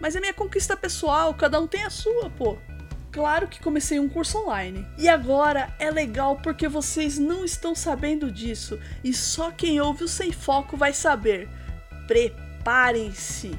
Mas 0.00 0.14
é 0.14 0.20
minha 0.20 0.32
conquista 0.32 0.76
pessoal, 0.76 1.34
cada 1.34 1.60
um 1.60 1.66
tem 1.66 1.84
a 1.84 1.90
sua, 1.90 2.30
pô. 2.30 2.58
Claro 3.10 3.48
que 3.48 3.60
comecei 3.60 3.98
um 3.98 4.08
curso 4.08 4.38
online. 4.38 4.86
E 4.98 5.08
agora 5.08 5.74
é 5.78 5.90
legal 5.90 6.36
porque 6.36 6.68
vocês 6.68 7.18
não 7.18 7.44
estão 7.44 7.74
sabendo 7.74 8.30
disso 8.30 8.78
e 9.02 9.14
só 9.14 9.50
quem 9.50 9.80
ouve 9.80 10.04
o 10.04 10.08
Sem 10.08 10.30
Foco 10.30 10.76
vai 10.76 10.92
saber. 10.92 11.48
Preparem-se. 12.06 13.56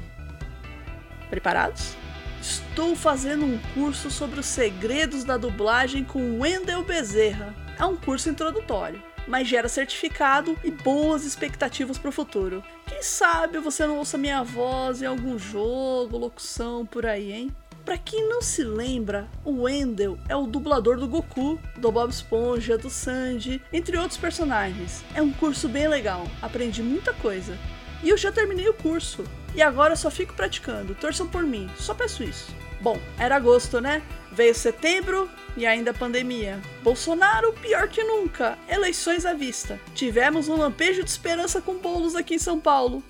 Preparados? 1.28 1.96
Estou 2.40 2.96
fazendo 2.96 3.44
um 3.44 3.58
curso 3.74 4.10
sobre 4.10 4.40
os 4.40 4.46
segredos 4.46 5.24
da 5.24 5.36
dublagem 5.36 6.04
com 6.04 6.40
Wendel 6.40 6.82
Bezerra. 6.84 7.54
É 7.78 7.84
um 7.84 7.96
curso 7.96 8.30
introdutório, 8.30 9.02
mas 9.28 9.46
gera 9.46 9.68
certificado 9.68 10.58
e 10.64 10.70
boas 10.70 11.24
expectativas 11.24 11.98
para 11.98 12.08
o 12.08 12.12
futuro. 12.12 12.62
Quem 12.86 13.02
sabe 13.02 13.58
você 13.58 13.86
não 13.86 13.98
ouça 13.98 14.16
minha 14.16 14.42
voz 14.42 15.02
em 15.02 15.06
algum 15.06 15.38
jogo, 15.38 16.16
locução 16.16 16.86
por 16.86 17.04
aí, 17.04 17.30
hein? 17.32 17.56
Para 17.84 17.98
quem 17.98 18.28
não 18.28 18.42
se 18.42 18.62
lembra, 18.62 19.28
o 19.44 19.62
Wendell 19.62 20.18
é 20.28 20.36
o 20.36 20.46
dublador 20.46 20.98
do 20.98 21.08
Goku, 21.08 21.58
do 21.76 21.90
Bob 21.90 22.10
Esponja, 22.10 22.78
do 22.78 22.90
Sanji, 22.90 23.60
entre 23.72 23.96
outros 23.96 24.18
personagens. 24.18 25.02
É 25.14 25.22
um 25.22 25.32
curso 25.32 25.68
bem 25.68 25.88
legal, 25.88 26.26
aprendi 26.40 26.82
muita 26.82 27.12
coisa. 27.12 27.58
E 28.02 28.08
eu 28.08 28.16
já 28.16 28.30
terminei 28.30 28.68
o 28.68 28.74
curso. 28.74 29.24
E 29.54 29.62
agora 29.62 29.96
só 29.96 30.10
fico 30.10 30.34
praticando. 30.34 30.94
Torçam 30.94 31.26
por 31.26 31.42
mim, 31.42 31.68
só 31.76 31.92
peço 31.94 32.22
isso. 32.22 32.54
Bom, 32.80 32.98
era 33.18 33.36
agosto, 33.36 33.80
né? 33.80 34.02
Veio 34.32 34.54
setembro 34.54 35.28
e 35.56 35.66
ainda 35.66 35.92
pandemia. 35.92 36.60
Bolsonaro, 36.82 37.52
pior 37.54 37.88
que 37.88 38.02
nunca. 38.02 38.56
Eleições 38.68 39.26
à 39.26 39.34
vista. 39.34 39.78
Tivemos 39.94 40.48
um 40.48 40.56
lampejo 40.56 41.02
de 41.02 41.10
esperança 41.10 41.60
com 41.60 41.78
bolos 41.78 42.14
aqui 42.14 42.36
em 42.36 42.38
São 42.38 42.60
Paulo. 42.60 43.02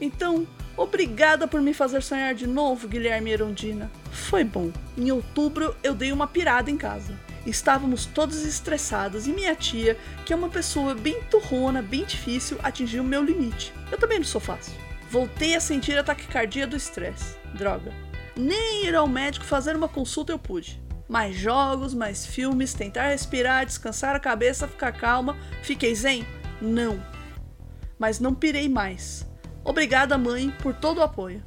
Então, 0.00 0.46
Obrigada 0.76 1.46
por 1.46 1.60
me 1.60 1.72
fazer 1.72 2.02
sonhar 2.02 2.34
de 2.34 2.46
novo, 2.46 2.88
Guilherme 2.88 3.30
Erondina. 3.30 3.90
Foi 4.10 4.42
bom. 4.42 4.72
Em 4.98 5.10
outubro 5.12 5.76
eu 5.82 5.94
dei 5.94 6.10
uma 6.10 6.26
pirada 6.26 6.70
em 6.70 6.76
casa. 6.76 7.18
Estávamos 7.46 8.06
todos 8.06 8.44
estressados 8.44 9.26
e 9.26 9.32
minha 9.32 9.54
tia, 9.54 9.96
que 10.24 10.32
é 10.32 10.36
uma 10.36 10.48
pessoa 10.48 10.94
bem 10.94 11.22
turrona, 11.30 11.80
bem 11.80 12.04
difícil, 12.04 12.58
atingiu 12.62 13.02
o 13.02 13.06
meu 13.06 13.22
limite. 13.22 13.72
Eu 13.92 13.98
também 13.98 14.18
não 14.18 14.24
sou 14.24 14.40
fácil. 14.40 14.72
Voltei 15.10 15.54
a 15.54 15.60
sentir 15.60 15.96
a 15.96 16.02
taquicardia 16.02 16.66
do 16.66 16.76
estresse. 16.76 17.36
Droga. 17.54 17.92
Nem 18.34 18.86
ir 18.86 18.96
ao 18.96 19.06
médico 19.06 19.44
fazer 19.44 19.76
uma 19.76 19.88
consulta 19.88 20.32
eu 20.32 20.38
pude. 20.38 20.82
Mais 21.08 21.36
jogos, 21.36 21.94
mais 21.94 22.26
filmes, 22.26 22.74
tentar 22.74 23.10
respirar, 23.10 23.66
descansar 23.66 24.16
a 24.16 24.20
cabeça, 24.20 24.66
ficar 24.66 24.90
calma. 24.92 25.36
Fiquei 25.62 25.94
zen? 25.94 26.26
Não. 26.60 27.00
Mas 27.96 28.18
não 28.18 28.34
pirei 28.34 28.68
mais. 28.68 29.24
Obrigada, 29.64 30.18
mãe, 30.18 30.50
por 30.62 30.74
todo 30.74 30.98
o 30.98 31.02
apoio. 31.02 31.42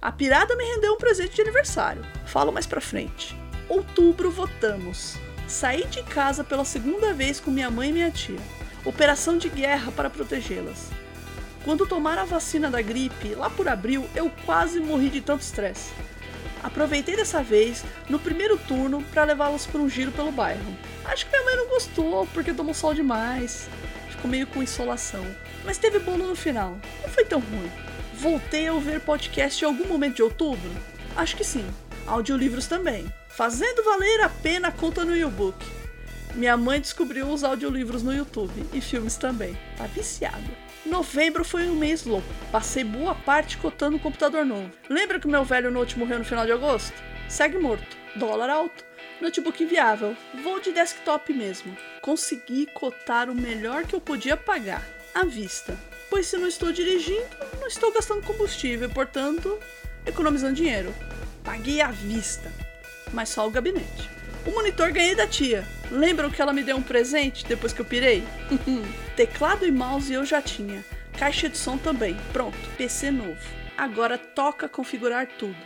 A 0.00 0.12
pirada 0.12 0.54
me 0.54 0.64
rendeu 0.64 0.94
um 0.94 0.98
presente 0.98 1.34
de 1.34 1.42
aniversário. 1.42 2.06
Falo 2.24 2.52
mais 2.52 2.64
pra 2.66 2.80
frente. 2.80 3.36
Outubro 3.68 4.30
votamos. 4.30 5.16
Saí 5.48 5.84
de 5.86 6.02
casa 6.04 6.44
pela 6.44 6.64
segunda 6.64 7.12
vez 7.12 7.40
com 7.40 7.50
minha 7.50 7.70
mãe 7.70 7.90
e 7.90 7.92
minha 7.92 8.10
tia. 8.10 8.38
Operação 8.84 9.36
de 9.36 9.48
guerra 9.48 9.90
para 9.90 10.08
protegê-las. 10.08 10.90
Quando 11.64 11.86
tomaram 11.86 12.22
a 12.22 12.24
vacina 12.24 12.70
da 12.70 12.80
gripe, 12.80 13.34
lá 13.34 13.50
por 13.50 13.68
abril, 13.68 14.08
eu 14.14 14.30
quase 14.46 14.80
morri 14.80 15.10
de 15.10 15.20
tanto 15.20 15.42
estresse. 15.42 15.92
Aproveitei 16.62 17.16
dessa 17.16 17.42
vez, 17.42 17.84
no 18.08 18.18
primeiro 18.18 18.56
turno, 18.58 19.02
para 19.12 19.24
levá-las 19.24 19.66
por 19.66 19.80
um 19.80 19.88
giro 19.88 20.12
pelo 20.12 20.30
bairro. 20.30 20.76
Acho 21.04 21.26
que 21.26 21.32
minha 21.32 21.44
mãe 21.44 21.56
não 21.56 21.68
gostou, 21.68 22.26
porque 22.32 22.54
tomou 22.54 22.72
sol 22.72 22.94
demais. 22.94 23.68
Ficou 24.08 24.30
meio 24.30 24.46
com 24.46 24.62
insolação. 24.62 25.24
Mas 25.64 25.78
teve 25.78 25.98
bolo 25.98 26.26
no 26.26 26.36
final. 26.36 26.78
Não 27.02 27.08
foi 27.08 27.24
tão 27.24 27.40
ruim. 27.40 27.70
Voltei 28.14 28.66
a 28.66 28.72
ouvir 28.72 29.00
podcast 29.00 29.62
em 29.62 29.66
algum 29.66 29.86
momento 29.86 30.16
de 30.16 30.22
outubro? 30.22 30.70
Acho 31.16 31.36
que 31.36 31.44
sim. 31.44 31.66
Audiolivros 32.06 32.66
também. 32.66 33.12
Fazendo 33.28 33.84
valer 33.84 34.20
a 34.22 34.28
pena 34.28 34.68
a 34.68 34.72
conta 34.72 35.04
no 35.04 35.16
e-book. 35.16 35.56
Minha 36.34 36.56
mãe 36.56 36.80
descobriu 36.80 37.26
os 37.28 37.42
audiolivros 37.42 38.02
no 38.02 38.14
YouTube 38.14 38.64
e 38.72 38.80
filmes 38.80 39.16
também. 39.16 39.58
Tá 39.76 39.84
viciada. 39.86 40.38
Novembro 40.86 41.44
foi 41.44 41.68
um 41.68 41.74
mês 41.74 42.04
louco. 42.04 42.28
Passei 42.52 42.84
boa 42.84 43.14
parte 43.14 43.56
cotando 43.56 43.96
um 43.96 44.00
computador 44.00 44.44
novo. 44.44 44.70
Lembra 44.88 45.18
que 45.18 45.26
o 45.26 45.30
meu 45.30 45.44
velho 45.44 45.70
note 45.70 45.98
morreu 45.98 46.18
no 46.18 46.24
final 46.24 46.46
de 46.46 46.52
agosto? 46.52 46.94
Segue 47.28 47.58
morto. 47.58 47.96
Dólar 48.16 48.50
alto. 48.50 48.84
Notebook 49.20 49.62
inviável. 49.62 50.16
Vou 50.42 50.60
de 50.60 50.72
desktop 50.72 51.32
mesmo. 51.32 51.76
Consegui 52.00 52.66
cotar 52.66 53.28
o 53.28 53.34
melhor 53.34 53.84
que 53.84 53.94
eu 53.94 54.00
podia 54.00 54.36
pagar 54.36 54.99
à 55.14 55.24
vista, 55.24 55.78
pois 56.08 56.26
se 56.26 56.36
não 56.36 56.48
estou 56.48 56.72
dirigindo, 56.72 57.26
não 57.60 57.66
estou 57.66 57.92
gastando 57.92 58.22
combustível, 58.22 58.88
portanto, 58.90 59.58
economizando 60.06 60.54
dinheiro. 60.54 60.94
Paguei 61.44 61.80
à 61.80 61.90
vista, 61.90 62.52
mas 63.12 63.28
só 63.28 63.46
o 63.46 63.50
gabinete. 63.50 64.10
O 64.46 64.50
monitor 64.52 64.92
ganhei 64.92 65.14
da 65.14 65.26
tia. 65.26 65.66
Lembram 65.90 66.30
que 66.30 66.40
ela 66.40 66.52
me 66.52 66.62
deu 66.62 66.76
um 66.76 66.82
presente 66.82 67.46
depois 67.46 67.72
que 67.72 67.80
eu 67.80 67.84
pirei? 67.84 68.22
Teclado 69.16 69.66
e 69.66 69.70
mouse 69.70 70.12
eu 70.12 70.24
já 70.24 70.40
tinha. 70.40 70.84
Caixa 71.18 71.48
de 71.48 71.58
som 71.58 71.76
também. 71.76 72.16
Pronto, 72.32 72.56
PC 72.78 73.10
novo. 73.10 73.38
Agora 73.76 74.16
toca 74.16 74.68
configurar 74.68 75.26
tudo. 75.38 75.56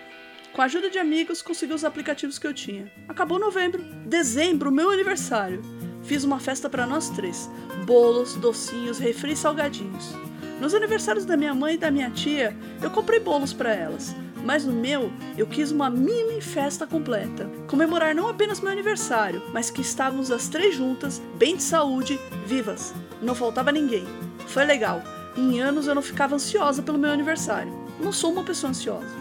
Com 0.53 0.63
a 0.63 0.65
ajuda 0.67 0.89
de 0.89 0.99
amigos, 0.99 1.43
consegui 1.43 1.73
os 1.73 1.85
aplicativos 1.85 2.39
que 2.39 2.47
eu 2.47 2.55
tinha. 2.55 2.91
Acabou 3.09 3.39
novembro. 3.39 3.83
Dezembro, 4.07 4.71
meu 4.71 4.91
aniversário. 4.91 5.63
Fiz 6.05 6.23
uma 6.25 6.39
festa 6.39 6.69
para 6.69 6.87
nós 6.87 7.11
três: 7.11 7.51
bolos, 7.87 8.35
docinhos, 8.35 8.99
refri 8.99 9.33
e 9.33 9.37
salgadinhos. 9.37 10.15
Nos 10.61 10.75
aniversários 10.75 11.25
da 11.25 11.37
minha 11.37 11.55
mãe 11.55 11.75
e 11.75 11.79
da 11.79 11.91
minha 11.91 12.11
tia, 12.11 12.57
eu 12.81 12.91
comprei 12.91 13.19
bolos 13.19 13.53
para 13.53 13.75
elas, 13.75 14.15
mas 14.45 14.65
no 14.65 14.73
meu 14.73 15.11
eu 15.37 15.47
quis 15.47 15.73
uma 15.73 15.91
mini 15.91 16.41
festa 16.41 16.87
completa. 16.87 17.51
Comemorar 17.67 18.15
não 18.15 18.29
apenas 18.29 18.61
meu 18.61 18.71
aniversário, 18.71 19.43
mas 19.53 19.71
que 19.71 19.81
estávamos 19.81 20.31
as 20.31 20.49
três 20.49 20.77
juntas, 20.77 21.21
bem 21.37 21.57
de 21.57 21.63
saúde, 21.63 22.21
vivas. 22.47 22.95
Não 23.21 23.35
faltava 23.35 23.73
ninguém. 23.73 24.07
Foi 24.47 24.65
legal. 24.65 25.03
Em 25.37 25.61
anos 25.61 25.87
eu 25.87 25.95
não 25.95 26.03
ficava 26.03 26.37
ansiosa 26.37 26.83
pelo 26.83 26.99
meu 26.99 27.11
aniversário. 27.11 27.73
Não 27.99 28.13
sou 28.13 28.31
uma 28.31 28.45
pessoa 28.45 28.71
ansiosa. 28.71 29.15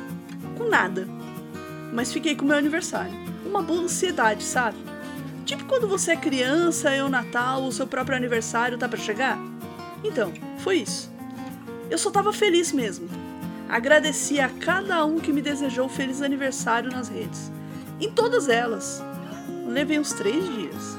Com 0.58 0.66
nada. 0.66 1.08
Mas 1.92 2.14
fiquei 2.14 2.36
com 2.36 2.46
meu 2.46 2.58
aniversário. 2.58 3.14
Uma 3.46 3.62
boa 3.62 3.82
ansiedade, 3.82 4.44
sabe? 4.44 4.78
Tipo 5.46 5.66
quando 5.66 5.88
você 5.88 6.14
é 6.14 6.16
criança 6.16 6.96
e 6.96 7.02
o 7.02 7.10
Natal, 7.10 7.64
o 7.64 7.72
seu 7.72 7.86
próprio 7.86 8.16
aniversário 8.16 8.78
tá 8.78 8.88
para 8.88 9.00
chegar? 9.00 9.38
Então, 10.04 10.32
foi 10.60 10.78
isso. 10.78 11.12
Eu 11.90 11.98
só 11.98 12.10
tava 12.10 12.32
feliz 12.32 12.72
mesmo. 12.72 13.10
Agradeci 13.68 14.40
a 14.40 14.50
cada 14.50 15.04
um 15.06 15.20
que 15.20 15.34
me 15.34 15.42
desejou 15.42 15.90
feliz 15.90 16.22
aniversário 16.22 16.92
nas 16.92 17.10
redes. 17.10 17.52
Em 18.00 18.10
todas 18.10 18.48
elas. 18.48 19.04
Levei 19.68 20.00
uns 20.00 20.14
três 20.14 20.46
dias. 20.46 20.98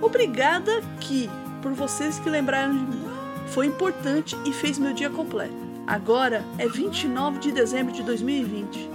Obrigada 0.00 0.80
que 1.00 1.30
por 1.62 1.72
vocês 1.72 2.18
que 2.18 2.28
lembraram 2.28 2.74
de 2.76 2.96
mim. 2.96 3.04
Foi 3.48 3.66
importante 3.66 4.36
e 4.44 4.52
fez 4.52 4.78
meu 4.78 4.92
dia 4.92 5.10
completo. 5.10 5.54
Agora 5.86 6.44
é 6.58 6.66
29 6.66 7.38
de 7.38 7.52
dezembro 7.52 7.92
de 7.92 8.02
2020 8.02 8.93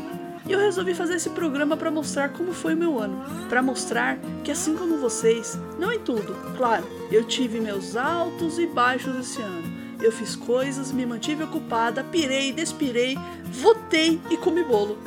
e 0.49 0.51
eu 0.51 0.57
resolvi 0.57 0.95
fazer 0.95 1.13
esse 1.13 1.29
programa 1.29 1.77
para 1.77 1.91
mostrar 1.91 2.29
como 2.29 2.51
foi 2.53 2.73
o 2.73 2.77
meu 2.77 2.97
ano, 2.97 3.23
para 3.47 3.61
mostrar 3.61 4.17
que 4.43 4.49
assim 4.49 4.75
como 4.75 4.97
vocês, 4.97 5.55
não 5.77 5.91
em 5.91 5.99
tudo, 5.99 6.35
claro, 6.57 6.83
eu 7.11 7.23
tive 7.23 7.59
meus 7.59 7.95
altos 7.95 8.57
e 8.57 8.65
baixos 8.65 9.15
esse 9.15 9.39
ano. 9.39 9.69
Eu 10.01 10.11
fiz 10.11 10.35
coisas, 10.35 10.91
me 10.91 11.05
mantive 11.05 11.43
ocupada, 11.43 12.03
pirei, 12.03 12.51
despirei, 12.51 13.15
votei 13.51 14.19
e 14.31 14.37
comi 14.37 14.63
bolo. 14.63 14.97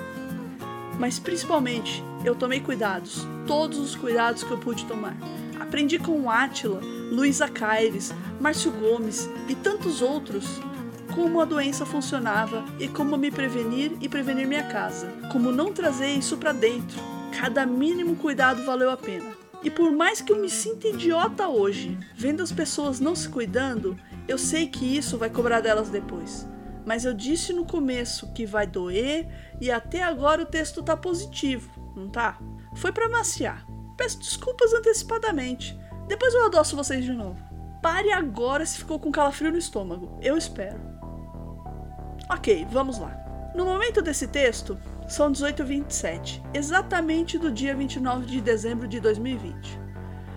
Mas 0.97 1.19
principalmente, 1.19 2.05
eu 2.25 2.37
tomei 2.37 2.61
cuidados, 2.61 3.27
todos 3.45 3.79
os 3.79 3.97
cuidados 3.97 4.45
que 4.45 4.51
eu 4.53 4.59
pude 4.59 4.85
tomar. 4.85 5.17
Aprendi 5.59 5.99
com 5.99 6.31
Átila, 6.31 6.81
Luísa 7.11 7.49
Caires, 7.49 8.15
Márcio 8.41 8.71
Gomes 8.71 9.29
e 9.49 9.57
tantos 9.57 10.03
outros 10.03 10.61
como 11.15 11.41
a 11.41 11.45
doença 11.45 11.85
funcionava 11.85 12.65
e 12.79 12.89
como 12.89 13.17
me 13.17 13.31
prevenir 13.31 13.93
e 14.01 14.09
prevenir 14.09 14.47
minha 14.47 14.65
casa. 14.65 15.09
Como 15.31 15.53
não 15.53 15.73
trazer 15.73 16.09
isso 16.09 16.37
para 16.37 16.53
dentro. 16.53 16.99
Cada 17.39 17.67
mínimo 17.67 18.17
cuidado 18.17 18.65
valeu 18.65 18.91
a 18.91 18.97
pena. 18.97 19.31
E 19.63 19.71
por 19.71 19.93
mais 19.93 20.21
que 20.21 20.33
eu 20.33 20.41
me 20.41 20.49
sinta 20.49 20.89
idiota 20.89 21.49
hoje, 21.49 21.99
vendo 22.15 22.43
as 22.43 22.51
pessoas 22.51 22.99
não 22.99 23.15
se 23.15 23.29
cuidando, 23.29 23.97
eu 24.27 24.37
sei 24.37 24.67
que 24.67 24.97
isso 24.97 25.19
vai 25.19 25.31
cobrar 25.31 25.61
delas 25.61 25.89
depois. 25.89 26.49
Mas 26.85 27.05
eu 27.05 27.15
disse 27.15 27.53
no 27.53 27.65
começo 27.65 28.33
que 28.33 28.45
vai 28.45 28.67
doer 28.67 29.29
e 29.61 29.71
até 29.71 30.03
agora 30.03 30.43
o 30.43 30.47
texto 30.47 30.83
tá 30.83 30.97
positivo, 30.97 31.71
não 31.95 32.09
tá? 32.09 32.39
Foi 32.75 32.91
para 32.91 33.09
maciar. 33.09 33.65
Peço 33.97 34.19
desculpas 34.19 34.73
antecipadamente. 34.73 35.79
Depois 36.09 36.35
eu 36.35 36.47
adoço 36.47 36.75
vocês 36.75 37.05
de 37.05 37.13
novo. 37.13 37.39
Pare 37.81 38.13
agora 38.13 38.67
se 38.67 38.79
ficou 38.79 38.99
com 38.99 39.13
calafrio 39.13 39.53
no 39.53 39.59
estômago. 39.59 40.19
Eu 40.21 40.37
espero. 40.37 40.92
Ok, 42.33 42.67
vamos 42.71 42.99
lá. 42.99 43.15
No 43.55 43.67
momento 43.67 44.01
desse 44.01 44.27
texto, 44.27 44.79
são 45.07 45.31
18h27, 45.31 46.41
exatamente 46.55 47.37
do 47.37 47.53
dia 47.53 47.77
29 47.77 48.25
de 48.25 48.41
dezembro 48.41 48.89
de 48.89 48.99
2020. 49.01 49.79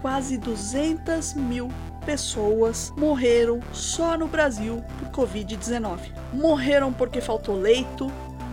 Quase 0.00 0.38
200 0.38 1.34
mil 1.34 1.68
pessoas 2.06 2.92
morreram 2.96 3.60
só 3.72 4.16
no 4.16 4.26
Brasil 4.26 4.82
por 4.98 5.26
Covid-19. 5.26 5.98
Morreram 6.32 6.92
porque 6.92 7.20
faltou 7.20 7.54
leito, 7.54 8.10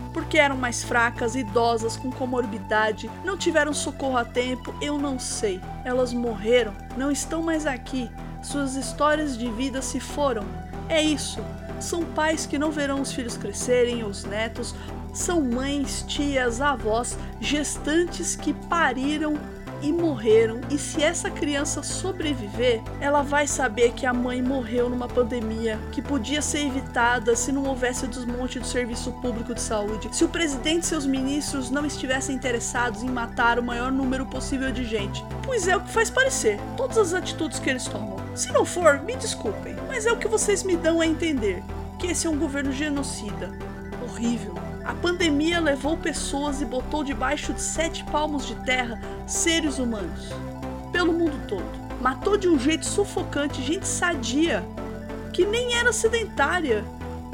porque 0.08 0.38
eram 0.38 0.56
mais 0.56 0.82
fracas, 0.82 1.34
idosas, 1.34 1.96
com 1.96 2.10
comorbidade, 2.10 3.10
não 3.24 3.36
tiveram 3.36 3.72
socorro 3.72 4.16
a 4.16 4.24
tempo, 4.24 4.74
eu 4.80 4.98
não 4.98 5.18
sei. 5.18 5.60
Elas 5.84 6.12
morreram, 6.12 6.72
não 6.96 7.10
estão 7.10 7.42
mais 7.42 7.66
aqui, 7.66 8.10
suas 8.42 8.74
histórias 8.74 9.36
de 9.36 9.50
vida 9.50 9.82
se 9.82 10.00
foram. 10.00 10.44
É 10.88 11.02
isso. 11.02 11.44
São 11.80 12.04
pais 12.04 12.46
que 12.46 12.58
não 12.58 12.70
verão 12.70 13.00
os 13.00 13.12
filhos 13.12 13.36
crescerem, 13.36 14.02
os 14.02 14.24
netos, 14.24 14.74
são 15.12 15.40
mães, 15.40 16.04
tias, 16.06 16.60
avós, 16.60 17.16
gestantes 17.40 18.36
que 18.36 18.52
pariram 18.52 19.34
e 19.82 19.92
morreram. 19.92 20.60
E 20.70 20.78
se 20.78 21.02
essa 21.02 21.30
criança 21.30 21.82
sobreviver, 21.82 22.82
ela 23.00 23.22
vai 23.22 23.46
saber 23.46 23.92
que 23.92 24.06
a 24.06 24.12
mãe 24.12 24.42
morreu 24.42 24.88
numa 24.88 25.08
pandemia 25.08 25.78
que 25.92 26.02
podia 26.02 26.42
ser 26.42 26.66
evitada 26.66 27.34
se 27.36 27.52
não 27.52 27.64
houvesse 27.64 28.04
o 28.04 28.08
desmonte 28.08 28.58
do 28.58 28.66
serviço 28.66 29.12
público 29.20 29.54
de 29.54 29.60
saúde, 29.60 30.08
se 30.12 30.24
o 30.24 30.28
presidente 30.28 30.84
e 30.84 30.86
seus 30.86 31.06
ministros 31.06 31.70
não 31.70 31.84
estivessem 31.84 32.36
interessados 32.36 33.02
em 33.02 33.08
matar 33.08 33.58
o 33.58 33.62
maior 33.62 33.90
número 33.90 34.26
possível 34.26 34.70
de 34.72 34.84
gente. 34.84 35.24
Pois 35.44 35.68
é 35.68 35.76
o 35.76 35.80
que 35.80 35.92
faz 35.92 36.10
parecer, 36.10 36.58
todas 36.76 36.98
as 36.98 37.14
atitudes 37.14 37.58
que 37.58 37.70
eles 37.70 37.84
tomam. 37.84 38.18
Se 38.34 38.52
não 38.52 38.64
for, 38.64 39.02
me 39.02 39.16
desculpem, 39.16 39.76
mas 39.88 40.06
é 40.06 40.12
o 40.12 40.16
que 40.16 40.28
vocês 40.28 40.62
me 40.62 40.76
dão 40.76 41.00
a 41.00 41.06
entender: 41.06 41.62
que 41.98 42.06
esse 42.06 42.26
é 42.26 42.30
um 42.30 42.38
governo 42.38 42.70
genocida. 42.72 43.50
Horrível. 44.02 44.67
A 44.88 44.94
pandemia 44.94 45.60
levou 45.60 45.98
pessoas 45.98 46.62
e 46.62 46.64
botou 46.64 47.04
debaixo 47.04 47.52
de 47.52 47.60
sete 47.60 48.02
palmos 48.04 48.46
de 48.46 48.54
terra 48.64 48.98
seres 49.26 49.78
humanos. 49.78 50.30
Pelo 50.90 51.12
mundo 51.12 51.38
todo. 51.46 51.62
Matou 52.00 52.38
de 52.38 52.48
um 52.48 52.58
jeito 52.58 52.86
sufocante 52.86 53.62
gente 53.62 53.86
sadia, 53.86 54.64
que 55.30 55.44
nem 55.44 55.74
era 55.74 55.92
sedentária. 55.92 56.82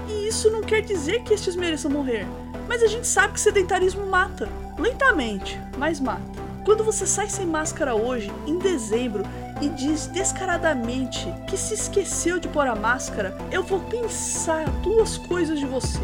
E 0.09 0.27
isso 0.27 0.51
não 0.51 0.63
quer 0.63 0.81
dizer 0.81 1.23
que 1.23 1.33
estes 1.33 1.55
mereçam 1.55 1.93
morrer. 1.93 2.27
Mas 2.67 2.83
a 2.83 2.89
gente 2.89 3.07
sabe 3.07 3.35
que 3.35 3.41
sedentarismo 3.41 4.05
mata. 4.05 4.49
Lentamente, 4.77 5.57
mas 5.79 6.01
mata. 6.01 6.43
Quando 6.65 6.83
você 6.83 7.07
sai 7.07 7.31
sem 7.31 7.47
máscara 7.47 7.95
hoje, 7.95 8.33
em 8.49 8.59
dezembro, 8.59 9.23
e 9.63 9.69
diz 9.69 10.09
descaradamente 10.09 11.33
que 11.47 11.57
se 11.57 11.75
esqueceu 11.75 12.41
de 12.41 12.49
pôr 12.49 12.67
a 12.67 12.75
máscara, 12.75 13.39
eu 13.53 13.63
vou 13.63 13.79
pensar 13.79 14.69
duas 14.83 15.17
coisas 15.17 15.61
de 15.61 15.67
você. 15.67 16.01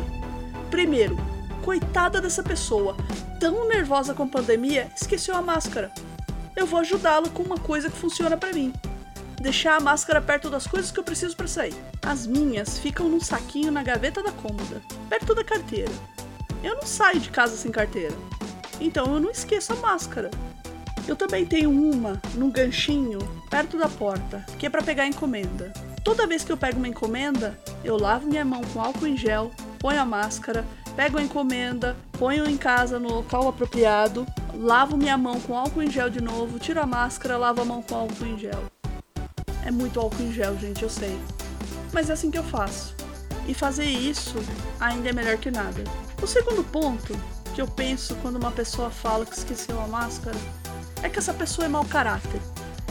Primeiro, 0.70 1.18
Coitada 1.62 2.20
dessa 2.20 2.42
pessoa, 2.42 2.96
tão 3.38 3.68
nervosa 3.68 4.14
com 4.14 4.22
a 4.22 4.28
pandemia, 4.28 4.90
esqueceu 4.96 5.36
a 5.36 5.42
máscara. 5.42 5.92
Eu 6.56 6.66
vou 6.66 6.80
ajudá-la 6.80 7.28
com 7.28 7.42
uma 7.42 7.58
coisa 7.58 7.90
que 7.90 7.96
funciona 7.96 8.36
para 8.36 8.52
mim. 8.52 8.72
Deixar 9.40 9.76
a 9.76 9.80
máscara 9.80 10.20
perto 10.20 10.50
das 10.50 10.66
coisas 10.66 10.90
que 10.90 10.98
eu 10.98 11.04
preciso 11.04 11.36
para 11.36 11.46
sair. 11.46 11.74
As 12.02 12.26
minhas 12.26 12.78
ficam 12.78 13.08
num 13.08 13.20
saquinho 13.20 13.70
na 13.70 13.82
gaveta 13.82 14.22
da 14.22 14.32
cômoda, 14.32 14.82
perto 15.08 15.34
da 15.34 15.44
carteira. 15.44 15.92
Eu 16.62 16.76
não 16.76 16.86
saio 16.86 17.20
de 17.20 17.30
casa 17.30 17.56
sem 17.56 17.70
carteira. 17.70 18.14
Então 18.80 19.14
eu 19.14 19.20
não 19.20 19.30
esqueço 19.30 19.72
a 19.72 19.76
máscara. 19.76 20.30
Eu 21.06 21.16
também 21.16 21.44
tenho 21.44 21.70
uma 21.70 22.20
num 22.34 22.50
ganchinho 22.50 23.18
perto 23.50 23.78
da 23.78 23.88
porta, 23.88 24.44
que 24.58 24.66
é 24.66 24.70
para 24.70 24.82
pegar 24.82 25.06
encomenda. 25.06 25.72
Toda 26.04 26.26
vez 26.26 26.42
que 26.42 26.52
eu 26.52 26.56
pego 26.56 26.78
uma 26.78 26.88
encomenda, 26.88 27.58
eu 27.84 27.98
lavo 27.98 28.26
minha 28.26 28.44
mão 28.44 28.62
com 28.72 28.80
álcool 28.80 29.06
em 29.06 29.16
gel, 29.16 29.50
ponho 29.78 30.00
a 30.00 30.04
máscara, 30.04 30.64
pego 30.96 31.18
a 31.18 31.22
encomenda, 31.22 31.96
ponho 32.12 32.48
em 32.48 32.57
casa 32.57 32.98
no 32.98 33.12
local 33.12 33.48
apropriado, 33.48 34.26
lavo 34.55 34.96
minha 34.96 35.16
mão 35.16 35.40
com 35.40 35.57
álcool 35.57 35.83
em 35.83 35.90
gel 35.90 36.11
de 36.11 36.20
novo, 36.20 36.59
tiro 36.59 36.81
a 36.81 36.87
máscara, 36.87 37.37
lavo 37.37 37.62
a 37.62 37.64
mão 37.64 37.83
com 37.83 37.94
álcool 37.94 38.26
em 38.26 38.38
gel. 38.38 38.64
É 39.64 39.70
muito 39.70 40.00
álcool 40.00 40.22
em 40.22 40.33
gel, 40.33 40.59
gente, 40.59 40.83
eu 40.83 40.90
sei. 40.90 41.18
Mas 41.92 42.11
é 42.11 42.12
assim 42.12 42.31
que 42.31 42.38
eu 42.38 42.44
faço. 42.44 42.94
E 43.46 43.55
fazer 43.55 43.87
isso 43.87 44.37
ainda 44.79 45.11
é 45.11 45.12
melhor 45.12 45.37
que 45.38 45.50
nada. 45.50 45.83
O 46.22 46.26
segundo 46.26 46.62
ponto 46.64 47.18
que 47.55 47.61
eu 47.61 47.66
penso 47.66 48.14
quando 48.16 48.37
uma 48.37 48.50
pessoa 48.50 48.90
fala 48.90 49.26
que 49.26 49.37
esqueceu 49.37 49.81
a 49.81 49.87
máscara 49.87 50.37
é 51.03 51.09
que 51.09 51.18
essa 51.18 51.35
pessoa 51.35 51.66
é 51.66 51.68
mau 51.68 51.85
caráter. 51.85 52.40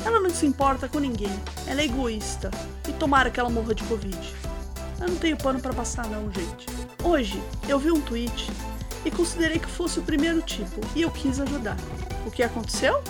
Ela 0.05 0.19
não 0.19 0.29
se 0.29 0.45
importa 0.45 0.87
com 0.87 0.99
ninguém, 0.99 1.31
ela 1.67 1.81
é 1.81 1.85
egoísta. 1.85 2.49
E 2.87 2.93
tomara 2.93 3.29
que 3.29 3.39
ela 3.39 3.49
morra 3.49 3.75
de 3.75 3.83
Covid. 3.83 4.17
Eu 4.99 5.07
não 5.07 5.15
tenho 5.15 5.37
pano 5.37 5.59
para 5.59 5.73
passar 5.73 6.07
não, 6.07 6.31
gente. 6.31 6.65
Hoje 7.03 7.41
eu 7.67 7.79
vi 7.79 7.91
um 7.91 8.01
tweet 8.01 8.51
e 9.05 9.11
considerei 9.11 9.57
que 9.57 9.69
fosse 9.69 9.99
o 9.99 10.03
primeiro 10.03 10.41
tipo 10.41 10.81
e 10.95 11.01
eu 11.01 11.09
quis 11.09 11.39
ajudar. 11.39 11.77
O 12.25 12.31
que 12.31 12.43
aconteceu? 12.43 13.01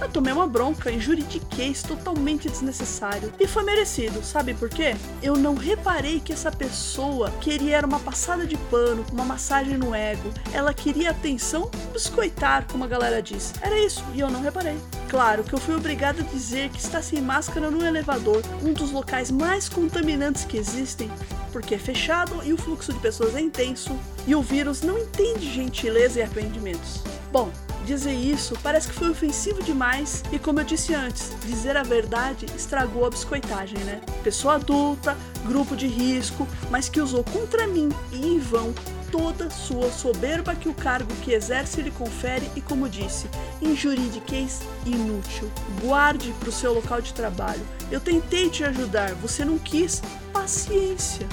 Eu 0.00 0.08
tomei 0.08 0.32
uma 0.32 0.48
bronca 0.48 0.90
e 0.90 0.98
juridiquei 0.98 1.72
totalmente 1.74 2.48
desnecessário. 2.48 3.32
E 3.38 3.46
foi 3.46 3.62
merecido, 3.62 4.24
sabe 4.24 4.52
por 4.52 4.68
quê? 4.68 4.96
Eu 5.22 5.36
não 5.36 5.54
reparei 5.54 6.18
que 6.18 6.32
essa 6.32 6.50
pessoa 6.50 7.30
queria 7.40 7.76
era 7.76 7.86
uma 7.86 8.00
passada 8.00 8.44
de 8.44 8.56
pano, 8.56 9.06
uma 9.12 9.24
massagem 9.24 9.78
no 9.78 9.94
ego. 9.94 10.32
Ela 10.52 10.74
queria 10.74 11.12
atenção, 11.12 11.70
biscoitar, 11.92 12.66
como 12.70 12.82
a 12.82 12.88
galera 12.88 13.22
diz. 13.22 13.52
Era 13.62 13.78
isso, 13.78 14.04
e 14.12 14.18
eu 14.18 14.28
não 14.28 14.42
reparei. 14.42 14.76
Claro 15.12 15.44
que 15.44 15.52
eu 15.52 15.58
fui 15.58 15.74
obrigada 15.74 16.22
a 16.22 16.24
dizer 16.24 16.70
que 16.70 16.78
estar 16.78 17.02
sem 17.02 17.20
máscara 17.20 17.70
no 17.70 17.84
elevador, 17.84 18.42
um 18.62 18.72
dos 18.72 18.90
locais 18.90 19.30
mais 19.30 19.68
contaminantes 19.68 20.46
que 20.46 20.56
existem, 20.56 21.10
porque 21.52 21.74
é 21.74 21.78
fechado 21.78 22.42
e 22.42 22.50
o 22.50 22.56
fluxo 22.56 22.94
de 22.94 22.98
pessoas 22.98 23.36
é 23.36 23.40
intenso, 23.42 23.94
e 24.26 24.34
o 24.34 24.40
vírus 24.40 24.80
não 24.80 24.96
entende 24.96 25.52
gentileza 25.52 26.18
e 26.18 26.22
arrependimentos. 26.22 27.02
Bom, 27.30 27.52
Dizer 27.84 28.12
isso 28.12 28.56
parece 28.62 28.86
que 28.88 28.94
foi 28.94 29.10
ofensivo 29.10 29.60
demais 29.60 30.22
e, 30.30 30.38
como 30.38 30.60
eu 30.60 30.64
disse 30.64 30.94
antes, 30.94 31.32
dizer 31.44 31.76
a 31.76 31.82
verdade 31.82 32.46
estragou 32.56 33.04
a 33.04 33.10
biscoitagem, 33.10 33.76
né? 33.80 34.00
Pessoa 34.22 34.54
adulta, 34.54 35.16
grupo 35.44 35.74
de 35.74 35.88
risco, 35.88 36.46
mas 36.70 36.88
que 36.88 37.00
usou 37.00 37.24
contra 37.24 37.66
mim 37.66 37.88
e 38.12 38.24
em 38.24 38.38
vão 38.38 38.72
toda 39.12 39.50
sua 39.50 39.92
soberba 39.92 40.54
que 40.54 40.68
o 40.68 40.74
cargo 40.74 41.14
que 41.22 41.32
exerce 41.32 41.82
lhe 41.82 41.90
confere 41.90 42.50
e, 42.56 42.62
como 42.62 42.88
disse, 42.88 43.28
injuridiquez 43.60 44.62
inútil. 44.86 45.52
Guarde 45.82 46.34
para 46.40 46.48
o 46.48 46.52
seu 46.52 46.72
local 46.72 47.02
de 47.02 47.12
trabalho. 47.12 47.60
Eu 47.90 48.00
tentei 48.00 48.48
te 48.48 48.64
ajudar, 48.64 49.14
você 49.16 49.44
não 49.44 49.58
quis. 49.58 50.02
Paciência. 50.32 51.28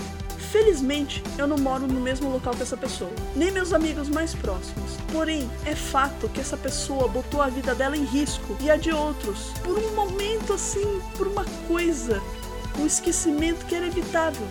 Felizmente, 0.51 1.23
eu 1.37 1.47
não 1.47 1.57
moro 1.57 1.87
no 1.87 2.01
mesmo 2.01 2.29
local 2.29 2.53
que 2.55 2.63
essa 2.63 2.75
pessoa, 2.75 3.11
nem 3.35 3.51
meus 3.51 3.71
amigos 3.71 4.09
mais 4.09 4.33
próximos. 4.33 4.97
Porém, 5.13 5.49
é 5.63 5.75
fato 5.75 6.27
que 6.27 6.41
essa 6.41 6.57
pessoa 6.57 7.07
botou 7.07 7.41
a 7.41 7.47
vida 7.47 7.73
dela 7.75 7.95
em 7.95 8.03
risco 8.03 8.57
e 8.59 8.69
a 8.69 8.75
de 8.75 8.91
outros, 8.91 9.53
por 9.63 9.77
um 9.77 9.95
momento 9.95 10.53
assim, 10.53 11.01
por 11.15 11.27
uma 11.27 11.45
coisa, 11.67 12.19
um 12.79 12.85
esquecimento 12.85 13.65
que 13.67 13.75
era 13.75 13.85
evitável. 13.85 14.47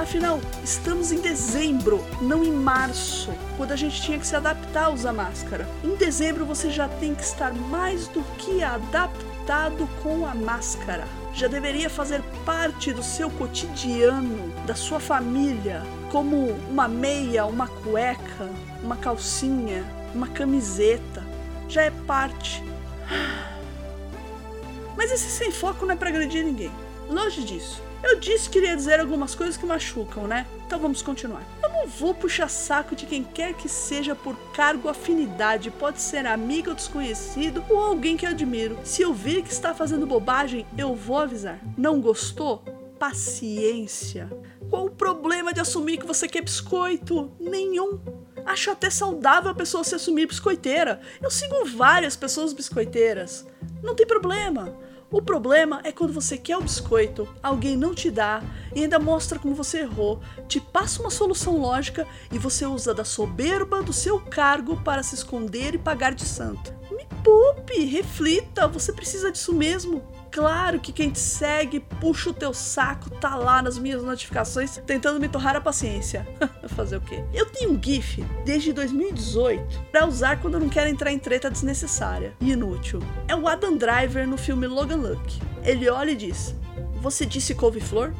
Afinal, 0.00 0.40
estamos 0.64 1.12
em 1.12 1.20
dezembro, 1.20 2.02
não 2.22 2.42
em 2.42 2.50
março, 2.50 3.30
quando 3.58 3.72
a 3.72 3.76
gente 3.76 4.00
tinha 4.00 4.18
que 4.18 4.26
se 4.26 4.34
adaptar 4.34 4.86
a 4.86 4.90
usar 4.90 5.12
máscara. 5.12 5.68
Em 5.84 5.94
dezembro 5.94 6.46
você 6.46 6.70
já 6.70 6.88
tem 6.88 7.14
que 7.14 7.22
estar 7.22 7.52
mais 7.52 8.08
do 8.08 8.22
que 8.38 8.62
adaptado 8.62 9.86
com 10.02 10.26
a 10.26 10.34
máscara 10.34 11.06
já 11.32 11.46
deveria 11.46 11.88
fazer 11.88 12.22
parte 12.44 12.92
do 12.92 13.02
seu 13.02 13.30
cotidiano, 13.30 14.52
da 14.66 14.74
sua 14.74 14.98
família, 14.98 15.82
como 16.10 16.48
uma 16.68 16.88
meia, 16.88 17.46
uma 17.46 17.68
cueca, 17.68 18.50
uma 18.82 18.96
calcinha, 18.96 19.84
uma 20.14 20.28
camiseta. 20.28 21.24
Já 21.68 21.82
é 21.82 21.90
parte. 21.90 22.62
Mas 24.96 25.12
esse 25.12 25.30
sem 25.30 25.52
foco 25.52 25.86
não 25.86 25.94
é 25.94 25.96
para 25.96 26.08
agredir 26.08 26.44
ninguém. 26.44 26.72
Longe 27.08 27.44
disso. 27.44 27.89
Eu 28.02 28.18
disse 28.18 28.48
que 28.48 28.58
iria 28.58 28.74
dizer 28.74 28.98
algumas 28.98 29.34
coisas 29.34 29.56
que 29.56 29.66
machucam, 29.66 30.26
né? 30.26 30.46
Então 30.66 30.78
vamos 30.78 31.02
continuar. 31.02 31.42
Eu 31.62 31.68
não 31.68 31.86
vou 31.86 32.14
puxar 32.14 32.48
saco 32.48 32.96
de 32.96 33.06
quem 33.06 33.22
quer 33.22 33.54
que 33.54 33.68
seja 33.68 34.14
por 34.14 34.36
cargo 34.54 34.82
ou 34.84 34.90
afinidade, 34.90 35.70
pode 35.70 36.00
ser 36.00 36.26
amigo 36.26 36.74
desconhecido 36.74 37.64
ou 37.68 37.78
alguém 37.78 38.16
que 38.16 38.24
eu 38.24 38.30
admiro. 38.30 38.78
Se 38.84 39.02
eu 39.02 39.12
vir 39.12 39.42
que 39.42 39.52
está 39.52 39.74
fazendo 39.74 40.06
bobagem, 40.06 40.66
eu 40.78 40.94
vou 40.94 41.18
avisar. 41.18 41.58
Não 41.76 42.00
gostou? 42.00 42.64
Paciência. 42.98 44.30
Qual 44.68 44.86
o 44.86 44.90
problema 44.90 45.52
de 45.52 45.60
assumir 45.60 45.98
que 45.98 46.06
você 46.06 46.28
quer 46.28 46.42
biscoito? 46.42 47.32
Nenhum. 47.40 47.98
Acho 48.46 48.70
até 48.70 48.88
saudável 48.88 49.50
a 49.50 49.54
pessoa 49.54 49.84
se 49.84 49.94
assumir 49.94 50.26
biscoiteira. 50.26 51.00
Eu 51.20 51.30
sigo 51.30 51.64
várias 51.66 52.16
pessoas 52.16 52.52
biscoiteiras. 52.52 53.46
Não 53.82 53.94
tem 53.94 54.06
problema. 54.06 54.76
O 55.12 55.20
problema 55.20 55.80
é 55.82 55.90
quando 55.90 56.12
você 56.12 56.38
quer 56.38 56.56
o 56.56 56.62
biscoito, 56.62 57.28
alguém 57.42 57.76
não 57.76 57.92
te 57.92 58.12
dá 58.12 58.44
e 58.72 58.84
ainda 58.84 58.96
mostra 58.96 59.40
como 59.40 59.56
você 59.56 59.80
errou, 59.80 60.20
te 60.46 60.60
passa 60.60 61.00
uma 61.00 61.10
solução 61.10 61.58
lógica 61.60 62.06
e 62.30 62.38
você 62.38 62.64
usa 62.64 62.94
da 62.94 63.04
soberba 63.04 63.82
do 63.82 63.92
seu 63.92 64.20
cargo 64.20 64.80
para 64.84 65.02
se 65.02 65.16
esconder 65.16 65.74
e 65.74 65.78
pagar 65.78 66.14
de 66.14 66.24
santo. 66.24 66.72
Me 66.92 67.04
poupe, 67.24 67.84
reflita, 67.86 68.68
você 68.68 68.92
precisa 68.92 69.32
disso 69.32 69.52
mesmo. 69.52 70.00
Claro 70.30 70.78
que 70.78 70.92
quem 70.92 71.10
te 71.10 71.18
segue, 71.18 71.80
puxa 71.80 72.30
o 72.30 72.32
teu 72.32 72.54
saco, 72.54 73.10
tá 73.10 73.34
lá 73.34 73.60
nas 73.60 73.76
minhas 73.76 74.02
notificações 74.02 74.80
tentando 74.86 75.18
me 75.18 75.28
torrar 75.28 75.56
a 75.56 75.60
paciência. 75.60 76.26
Fazer 76.68 76.96
o 76.96 77.00
quê? 77.00 77.24
Eu 77.34 77.46
tenho 77.46 77.72
um 77.72 77.82
GIF 77.82 78.24
desde 78.44 78.72
2018 78.72 79.86
para 79.90 80.06
usar 80.06 80.40
quando 80.40 80.54
eu 80.54 80.60
não 80.60 80.68
quero 80.68 80.88
entrar 80.88 81.10
em 81.10 81.18
treta 81.18 81.50
desnecessária 81.50 82.32
e 82.40 82.52
inútil. 82.52 83.00
É 83.26 83.34
o 83.34 83.48
Adam 83.48 83.76
Driver 83.76 84.26
no 84.26 84.38
filme 84.38 84.68
Logan 84.68 84.96
Luck. 84.96 85.40
Ele 85.64 85.88
olha 85.90 86.12
e 86.12 86.16
diz: 86.16 86.54
Você 87.00 87.26
disse 87.26 87.54
couve-flor? 87.54 88.12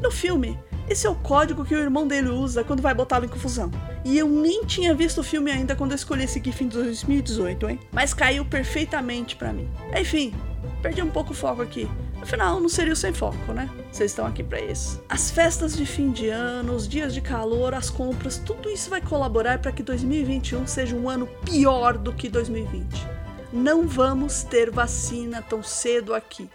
No 0.00 0.12
filme, 0.12 0.58
esse 0.88 1.06
é 1.06 1.10
o 1.10 1.14
código 1.14 1.64
que 1.64 1.74
o 1.74 1.78
irmão 1.78 2.06
dele 2.06 2.28
usa 2.28 2.62
quando 2.62 2.82
vai 2.82 2.94
botá-lo 2.94 3.24
em 3.24 3.28
confusão. 3.28 3.70
E 4.04 4.16
eu 4.16 4.28
nem 4.28 4.64
tinha 4.64 4.94
visto 4.94 5.18
o 5.18 5.24
filme 5.24 5.50
ainda 5.50 5.74
quando 5.74 5.92
eu 5.92 5.96
escolhi 5.96 6.24
esse 6.24 6.42
GIF 6.42 6.62
em 6.62 6.68
2018, 6.68 7.68
hein? 7.68 7.80
Mas 7.92 8.14
caiu 8.14 8.44
perfeitamente 8.44 9.34
para 9.36 9.52
mim. 9.52 9.68
Enfim, 9.96 10.34
perdi 10.82 11.00
um 11.00 11.10
pouco 11.10 11.30
o 11.30 11.34
foco 11.34 11.62
aqui. 11.62 11.88
Afinal, 12.20 12.60
não 12.60 12.68
seria 12.68 12.92
o 12.92 12.96
sem 12.96 13.12
foco, 13.12 13.52
né? 13.52 13.70
Vocês 13.90 14.10
estão 14.10 14.26
aqui 14.26 14.42
para 14.42 14.60
isso. 14.60 15.02
As 15.08 15.30
festas 15.30 15.76
de 15.76 15.86
fim 15.86 16.10
de 16.10 16.28
ano, 16.28 16.74
os 16.74 16.88
dias 16.88 17.14
de 17.14 17.20
calor, 17.20 17.72
as 17.72 17.88
compras, 17.88 18.38
tudo 18.38 18.68
isso 18.68 18.90
vai 18.90 19.00
colaborar 19.00 19.60
para 19.60 19.72
que 19.72 19.82
2021 19.82 20.66
seja 20.66 20.96
um 20.96 21.08
ano 21.08 21.26
pior 21.44 21.96
do 21.96 22.12
que 22.12 22.28
2020. 22.28 22.84
Não 23.52 23.86
vamos 23.86 24.42
ter 24.42 24.70
vacina 24.70 25.40
tão 25.40 25.62
cedo 25.62 26.14
aqui. 26.14 26.50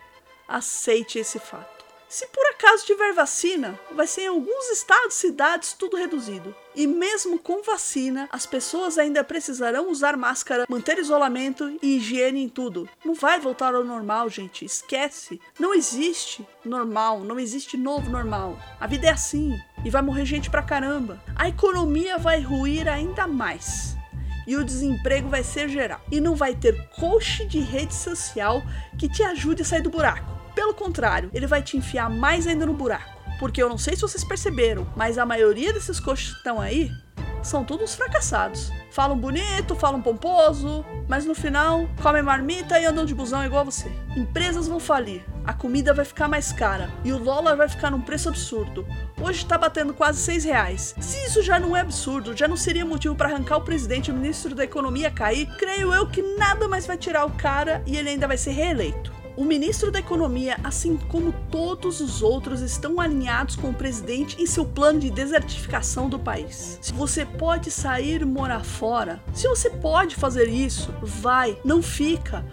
Aceite 0.47 1.19
esse 1.19 1.39
fato. 1.39 1.76
Se 2.09 2.25
por 2.27 2.45
acaso 2.47 2.85
tiver 2.85 3.13
vacina, 3.13 3.77
vai 3.91 4.07
ser 4.07 4.21
em 4.21 4.27
alguns 4.27 4.69
estados, 4.69 5.15
cidades, 5.15 5.73
tudo 5.73 5.97
reduzido. 5.97 6.55
E 6.73 6.87
mesmo 6.87 7.37
com 7.37 7.61
vacina, 7.61 8.29
as 8.31 8.45
pessoas 8.45 8.97
ainda 8.97 9.25
precisarão 9.25 9.91
usar 9.91 10.15
máscara, 10.15 10.65
manter 10.69 10.97
isolamento 10.99 11.77
e 11.81 11.97
higiene 11.97 12.43
em 12.43 12.47
tudo. 12.47 12.87
Não 13.03 13.13
vai 13.13 13.41
voltar 13.41 13.75
ao 13.75 13.83
normal, 13.83 14.29
gente. 14.29 14.63
Esquece. 14.63 15.41
Não 15.59 15.73
existe 15.73 16.47
normal, 16.63 17.19
não 17.25 17.37
existe 17.37 17.75
novo 17.75 18.09
normal. 18.09 18.57
A 18.79 18.87
vida 18.87 19.07
é 19.07 19.11
assim 19.11 19.59
e 19.83 19.89
vai 19.89 20.01
morrer 20.01 20.25
gente 20.25 20.49
pra 20.49 20.63
caramba. 20.63 21.21
A 21.35 21.49
economia 21.49 22.17
vai 22.17 22.39
ruir 22.39 22.87
ainda 22.87 23.27
mais 23.27 23.97
e 24.47 24.55
o 24.55 24.63
desemprego 24.63 25.27
vai 25.27 25.43
ser 25.43 25.67
geral. 25.67 25.99
E 26.09 26.21
não 26.21 26.35
vai 26.35 26.55
ter 26.55 26.87
coach 26.91 27.45
de 27.45 27.59
rede 27.59 27.93
social 27.93 28.63
que 28.97 29.09
te 29.09 29.21
ajude 29.21 29.63
a 29.63 29.65
sair 29.65 29.81
do 29.81 29.89
buraco. 29.89 30.36
Pelo 30.57 30.73
contrário, 30.73 31.29
ele 31.35 31.45
vai 31.45 31.61
te 31.61 31.77
enfiar 31.77 32.09
mais 32.09 32.47
ainda 32.47 32.65
no 32.65 32.73
buraco. 32.73 33.15
Porque 33.39 33.61
eu 33.61 33.69
não 33.69 33.77
sei 33.77 33.95
se 33.95 34.01
vocês 34.01 34.23
perceberam, 34.23 34.87
mas 34.95 35.19
a 35.19 35.23
maioria 35.23 35.71
desses 35.71 35.99
coxos 35.99 36.31
que 36.31 36.37
estão 36.37 36.59
aí 36.59 36.91
são 37.43 37.63
todos 37.63 37.93
fracassados. 37.93 38.71
Falam 38.89 39.15
bonito, 39.15 39.75
falam 39.75 40.01
pomposo, 40.01 40.83
mas 41.07 41.27
no 41.27 41.35
final 41.35 41.87
comem 42.01 42.23
marmita 42.23 42.79
e 42.79 42.85
andam 42.85 43.05
de 43.05 43.13
busão 43.13 43.45
igual 43.45 43.63
você. 43.63 43.87
Empresas 44.15 44.67
vão 44.67 44.79
falir, 44.79 45.23
a 45.45 45.53
comida 45.53 45.93
vai 45.93 46.03
ficar 46.03 46.27
mais 46.27 46.51
cara 46.51 46.89
e 47.05 47.13
o 47.13 47.19
dólar 47.19 47.55
vai 47.55 47.69
ficar 47.69 47.91
num 47.91 48.01
preço 48.01 48.27
absurdo. 48.27 48.83
Hoje 49.21 49.45
tá 49.45 49.59
batendo 49.59 49.93
quase 49.93 50.19
6 50.21 50.43
reais. 50.43 50.95
Se 50.99 51.23
isso 51.27 51.43
já 51.43 51.59
não 51.59 51.77
é 51.77 51.81
absurdo, 51.81 52.35
já 52.35 52.47
não 52.47 52.57
seria 52.57 52.83
motivo 52.83 53.13
para 53.13 53.29
arrancar 53.29 53.57
o 53.57 53.63
presidente 53.63 54.07
e 54.07 54.11
o 54.11 54.15
ministro 54.15 54.55
da 54.55 54.63
economia 54.63 55.11
cair, 55.11 55.47
creio 55.59 55.93
eu 55.93 56.07
que 56.07 56.23
nada 56.23 56.67
mais 56.67 56.87
vai 56.87 56.97
tirar 56.97 57.25
o 57.25 57.31
cara 57.33 57.83
e 57.85 57.95
ele 57.95 58.09
ainda 58.09 58.27
vai 58.27 58.37
ser 58.37 58.53
reeleito. 58.53 59.16
O 59.37 59.45
ministro 59.45 59.91
da 59.91 59.99
Economia, 59.99 60.57
assim 60.63 60.97
como 60.97 61.31
todos 61.51 62.01
os 62.01 62.23
outros, 62.23 62.59
estão 62.61 62.99
alinhados 62.99 63.55
com 63.55 63.69
o 63.69 63.73
presidente 63.73 64.41
em 64.41 64.47
seu 64.47 64.65
plano 64.65 64.99
de 64.99 65.11
desertificação 65.11 66.09
do 66.09 66.17
país. 66.17 66.79
Se 66.81 66.91
você 66.91 67.23
pode 67.23 67.69
sair 67.69 68.23
e 68.23 68.25
morar 68.25 68.63
fora, 68.63 69.21
se 69.35 69.47
você 69.47 69.69
pode 69.69 70.15
fazer 70.15 70.49
isso, 70.49 70.91
vai, 71.03 71.55
não 71.63 71.83
fica, 71.83 72.43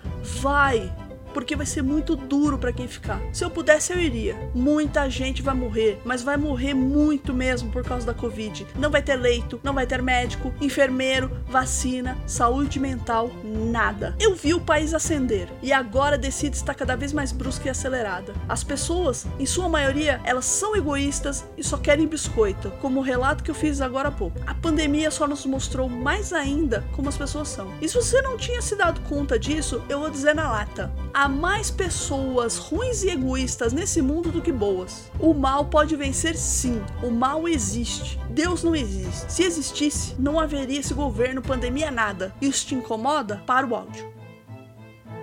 vai 0.42 0.94
porque 1.34 1.56
vai 1.56 1.66
ser 1.66 1.82
muito 1.82 2.14
duro 2.14 2.56
para 2.56 2.72
quem 2.72 2.86
ficar. 2.86 3.20
Se 3.32 3.44
eu 3.44 3.50
pudesse, 3.50 3.92
eu 3.92 4.00
iria. 4.00 4.36
Muita 4.54 5.10
gente 5.10 5.42
vai 5.42 5.54
morrer, 5.54 6.00
mas 6.04 6.22
vai 6.22 6.36
morrer 6.36 6.72
muito 6.72 7.34
mesmo 7.34 7.70
por 7.70 7.82
causa 7.82 8.06
da 8.06 8.14
Covid. 8.14 8.66
Não 8.76 8.90
vai 8.90 9.02
ter 9.02 9.16
leito, 9.16 9.60
não 9.62 9.74
vai 9.74 9.86
ter 9.86 10.00
médico, 10.00 10.54
enfermeiro, 10.60 11.30
vacina, 11.48 12.16
saúde 12.26 12.78
mental, 12.78 13.30
nada. 13.44 14.14
Eu 14.20 14.34
vi 14.34 14.54
o 14.54 14.60
país 14.60 14.94
ascender 14.94 15.48
e 15.60 15.72
agora 15.72 16.14
a 16.14 16.18
descida 16.18 16.54
está 16.54 16.72
cada 16.72 16.96
vez 16.96 17.12
mais 17.12 17.32
brusca 17.32 17.66
e 17.66 17.70
acelerada. 17.70 18.32
As 18.48 18.62
pessoas, 18.62 19.26
em 19.38 19.46
sua 19.46 19.68
maioria, 19.68 20.20
elas 20.24 20.44
são 20.44 20.76
egoístas 20.76 21.44
e 21.58 21.64
só 21.64 21.76
querem 21.76 22.06
biscoito, 22.06 22.70
como 22.80 23.00
o 23.00 23.02
relato 23.02 23.42
que 23.42 23.50
eu 23.50 23.54
fiz 23.54 23.80
agora 23.80 24.08
há 24.08 24.12
pouco. 24.12 24.40
A 24.46 24.54
pandemia 24.54 25.10
só 25.10 25.26
nos 25.26 25.44
mostrou 25.44 25.88
mais 25.88 26.32
ainda 26.32 26.84
como 26.92 27.08
as 27.08 27.16
pessoas 27.16 27.48
são. 27.48 27.72
E 27.80 27.88
se 27.88 27.94
você 27.94 28.22
não 28.22 28.36
tinha 28.36 28.62
se 28.62 28.76
dado 28.76 29.00
conta 29.08 29.38
disso, 29.38 29.82
eu 29.88 29.98
vou 29.98 30.10
dizer 30.10 30.34
na 30.34 30.50
lata. 30.50 30.92
A 31.12 31.23
há 31.24 31.28
mais 31.28 31.70
pessoas 31.70 32.58
ruins 32.58 33.02
e 33.02 33.08
egoístas 33.08 33.72
nesse 33.72 34.02
mundo 34.02 34.30
do 34.30 34.42
que 34.42 34.52
boas. 34.52 35.10
O 35.18 35.32
mal 35.32 35.64
pode 35.64 35.96
vencer 35.96 36.36
sim, 36.36 36.82
o 37.02 37.08
mal 37.08 37.48
existe. 37.48 38.20
Deus 38.28 38.62
não 38.62 38.76
existe. 38.76 39.32
Se 39.32 39.42
existisse, 39.42 40.14
não 40.18 40.38
haveria 40.38 40.80
esse 40.80 40.92
governo, 40.92 41.40
pandemia, 41.40 41.90
nada. 41.90 42.34
Isso 42.42 42.66
te 42.66 42.74
incomoda? 42.74 43.42
Para 43.46 43.66
o 43.66 43.74
áudio. 43.74 44.12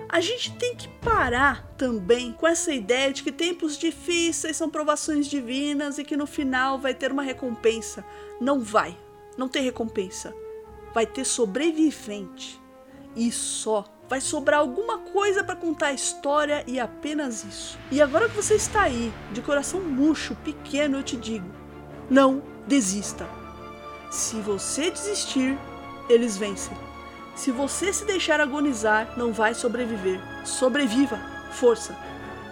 A 0.08 0.20
gente 0.20 0.52
tem 0.56 0.74
que 0.74 0.88
parar 0.88 1.72
também 1.78 2.32
com 2.32 2.48
essa 2.48 2.72
ideia 2.72 3.12
de 3.12 3.22
que 3.22 3.30
tempos 3.30 3.78
difíceis 3.78 4.56
são 4.56 4.68
provações 4.68 5.28
divinas 5.28 5.98
e 5.98 6.04
que 6.04 6.16
no 6.16 6.26
final 6.26 6.80
vai 6.80 6.94
ter 6.94 7.12
uma 7.12 7.22
recompensa. 7.22 8.04
Não 8.40 8.60
vai. 8.60 8.98
Não 9.38 9.46
tem 9.46 9.62
recompensa. 9.62 10.34
Vai 10.92 11.06
ter 11.06 11.24
sobrevivente. 11.24 12.60
E 13.14 13.30
só 13.30 13.84
vai 14.08 14.20
sobrar 14.20 14.60
alguma 14.60 14.98
coisa 14.98 15.42
para 15.42 15.56
contar 15.56 15.88
a 15.88 15.92
história 15.92 16.64
e 16.66 16.78
apenas 16.78 17.44
isso. 17.44 17.78
E 17.90 18.00
agora 18.00 18.28
que 18.28 18.36
você 18.36 18.54
está 18.54 18.82
aí, 18.82 19.12
de 19.32 19.40
coração 19.40 19.80
murcho, 19.80 20.34
pequeno, 20.44 20.98
eu 20.98 21.02
te 21.02 21.16
digo: 21.16 21.50
não 22.10 22.42
desista. 22.66 23.28
Se 24.10 24.36
você 24.36 24.90
desistir, 24.90 25.58
eles 26.08 26.36
vencem. 26.36 26.76
Se 27.34 27.50
você 27.50 27.92
se 27.92 28.04
deixar 28.04 28.40
agonizar, 28.40 29.14
não 29.16 29.32
vai 29.32 29.54
sobreviver. 29.54 30.20
Sobreviva! 30.44 31.18
Força! 31.52 31.96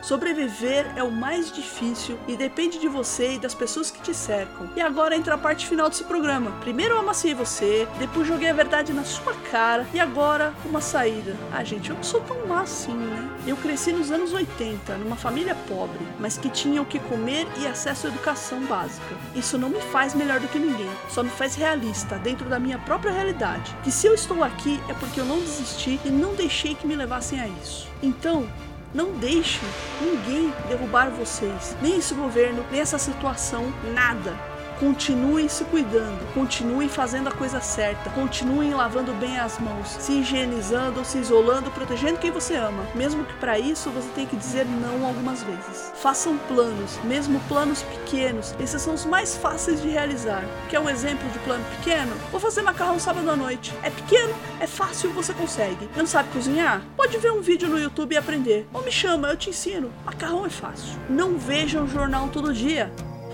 Sobreviver 0.03 0.87
é 0.97 1.03
o 1.03 1.11
mais 1.11 1.53
difícil 1.53 2.19
e 2.27 2.37
depende 2.37 2.79
de 2.79 2.89
você 2.89 3.35
e 3.35 3.39
das 3.39 3.55
pessoas 3.55 3.91
que 3.91 4.01
te 4.01 4.15
cercam. 4.15 4.69
E 4.75 4.81
agora 4.81 5.17
entra 5.17 5.35
a 5.35 5.39
parte 5.39 5.67
final 5.67 5.89
desse 5.89 6.05
programa. 6.05 6.53
Primeiro 6.61 6.95
eu 6.95 7.01
amaciei 7.01 7.35
você, 7.35 7.87
depois 7.99 8.27
joguei 8.27 8.49
a 8.49 8.55
verdade 8.55 8.93
na 8.93 9.05
sua 9.05 9.35
cara 9.51 9.87
e 9.93 10.01
agora 10.01 10.55
uma 10.65 10.81
saída. 10.81 11.37
Ah, 11.53 11.63
gente, 11.63 11.91
eu 11.91 11.97
não 11.97 12.03
sou 12.03 12.21
tão 12.23 12.47
má 12.47 12.63
assim, 12.63 12.95
né? 12.95 13.29
Eu 13.47 13.57
cresci 13.57 13.93
nos 13.93 14.11
anos 14.11 14.33
80, 14.33 14.97
numa 14.99 15.17
família 15.17 15.55
pobre, 15.69 16.01
mas 16.19 16.39
que 16.39 16.49
tinha 16.49 16.81
o 16.81 16.87
que 16.87 16.99
comer 16.99 17.47
e 17.59 17.67
acesso 17.67 18.07
à 18.07 18.11
educação 18.11 18.61
básica. 18.65 19.15
Isso 19.35 19.59
não 19.59 19.69
me 19.69 19.81
faz 19.81 20.15
melhor 20.15 20.41
do 20.41 20.49
que 20.49 20.59
ninguém, 20.59 20.91
só 21.09 21.23
me 21.23 21.31
faz 21.31 21.55
realista 21.55 22.19
dentro 22.19 22.49
da 22.49 22.59
minha 22.59 22.79
própria 22.79 23.13
realidade. 23.13 23.75
Que 23.83 23.91
se 23.91 24.07
eu 24.07 24.15
estou 24.15 24.43
aqui 24.43 24.81
é 24.89 24.95
porque 24.95 25.21
eu 25.21 25.25
não 25.25 25.41
desisti 25.41 26.01
e 26.05 26.11
não 26.11 26.35
deixei 26.35 26.75
que 26.75 26.87
me 26.87 26.97
levassem 26.97 27.41
a 27.41 27.47
isso. 27.47 27.89
Então, 28.03 28.49
não 28.95 29.13
deixe 29.13 29.61
ninguém 30.01 30.53
derrubar 30.69 31.11
vocês, 31.11 31.77
nem 31.81 31.99
esse 31.99 32.15
governo, 32.15 32.65
nem 32.71 32.81
essa 32.81 32.99
situação, 32.99 33.73
nada. 33.95 34.37
Continuem 34.81 35.47
se 35.47 35.63
cuidando, 35.65 36.33
continuem 36.33 36.89
fazendo 36.89 37.29
a 37.29 37.33
coisa 37.33 37.61
certa, 37.61 38.09
continuem 38.09 38.73
lavando 38.73 39.13
bem 39.13 39.39
as 39.39 39.59
mãos, 39.59 39.89
se 39.89 40.13
higienizando, 40.13 41.05
se 41.05 41.19
isolando, 41.19 41.71
protegendo 41.71 42.19
quem 42.19 42.31
você 42.31 42.55
ama. 42.55 42.87
Mesmo 42.95 43.23
que 43.27 43.35
para 43.35 43.59
isso 43.59 43.91
você 43.91 44.09
tenha 44.15 44.27
que 44.27 44.39
dizer 44.39 44.65
não 44.65 45.05
algumas 45.05 45.43
vezes. 45.43 45.93
Façam 45.97 46.39
planos, 46.49 46.99
mesmo 47.05 47.39
planos 47.41 47.83
pequenos. 47.83 48.55
Esses 48.59 48.81
são 48.81 48.95
os 48.95 49.05
mais 49.05 49.37
fáceis 49.37 49.83
de 49.83 49.89
realizar. 49.91 50.47
Quer 50.71 50.81
um 50.81 50.89
exemplo 50.89 51.29
de 51.29 51.39
plano 51.41 51.65
pequeno? 51.77 52.17
Vou 52.31 52.41
fazer 52.41 52.63
macarrão 52.63 52.99
sábado 52.99 53.31
à 53.31 53.37
noite. 53.37 53.75
É 53.83 53.91
pequeno, 53.91 54.35
é 54.61 54.67
fácil, 54.67 55.13
você 55.13 55.35
consegue. 55.35 55.91
Não 55.95 56.07
sabe 56.07 56.31
cozinhar? 56.31 56.81
Pode 56.97 57.19
ver 57.19 57.33
um 57.33 57.43
vídeo 57.43 57.69
no 57.69 57.79
YouTube 57.79 58.15
e 58.15 58.17
aprender. 58.17 58.67
Ou 58.73 58.83
me 58.83 58.91
chama, 58.91 59.29
eu 59.29 59.37
te 59.37 59.51
ensino. 59.51 59.93
Macarrão 60.07 60.47
é 60.47 60.51
fácil. 60.51 60.99
Não 61.07 61.37
vejam 61.37 61.87
jornal 61.87 62.29
todo 62.29 62.55
dia 62.55 62.91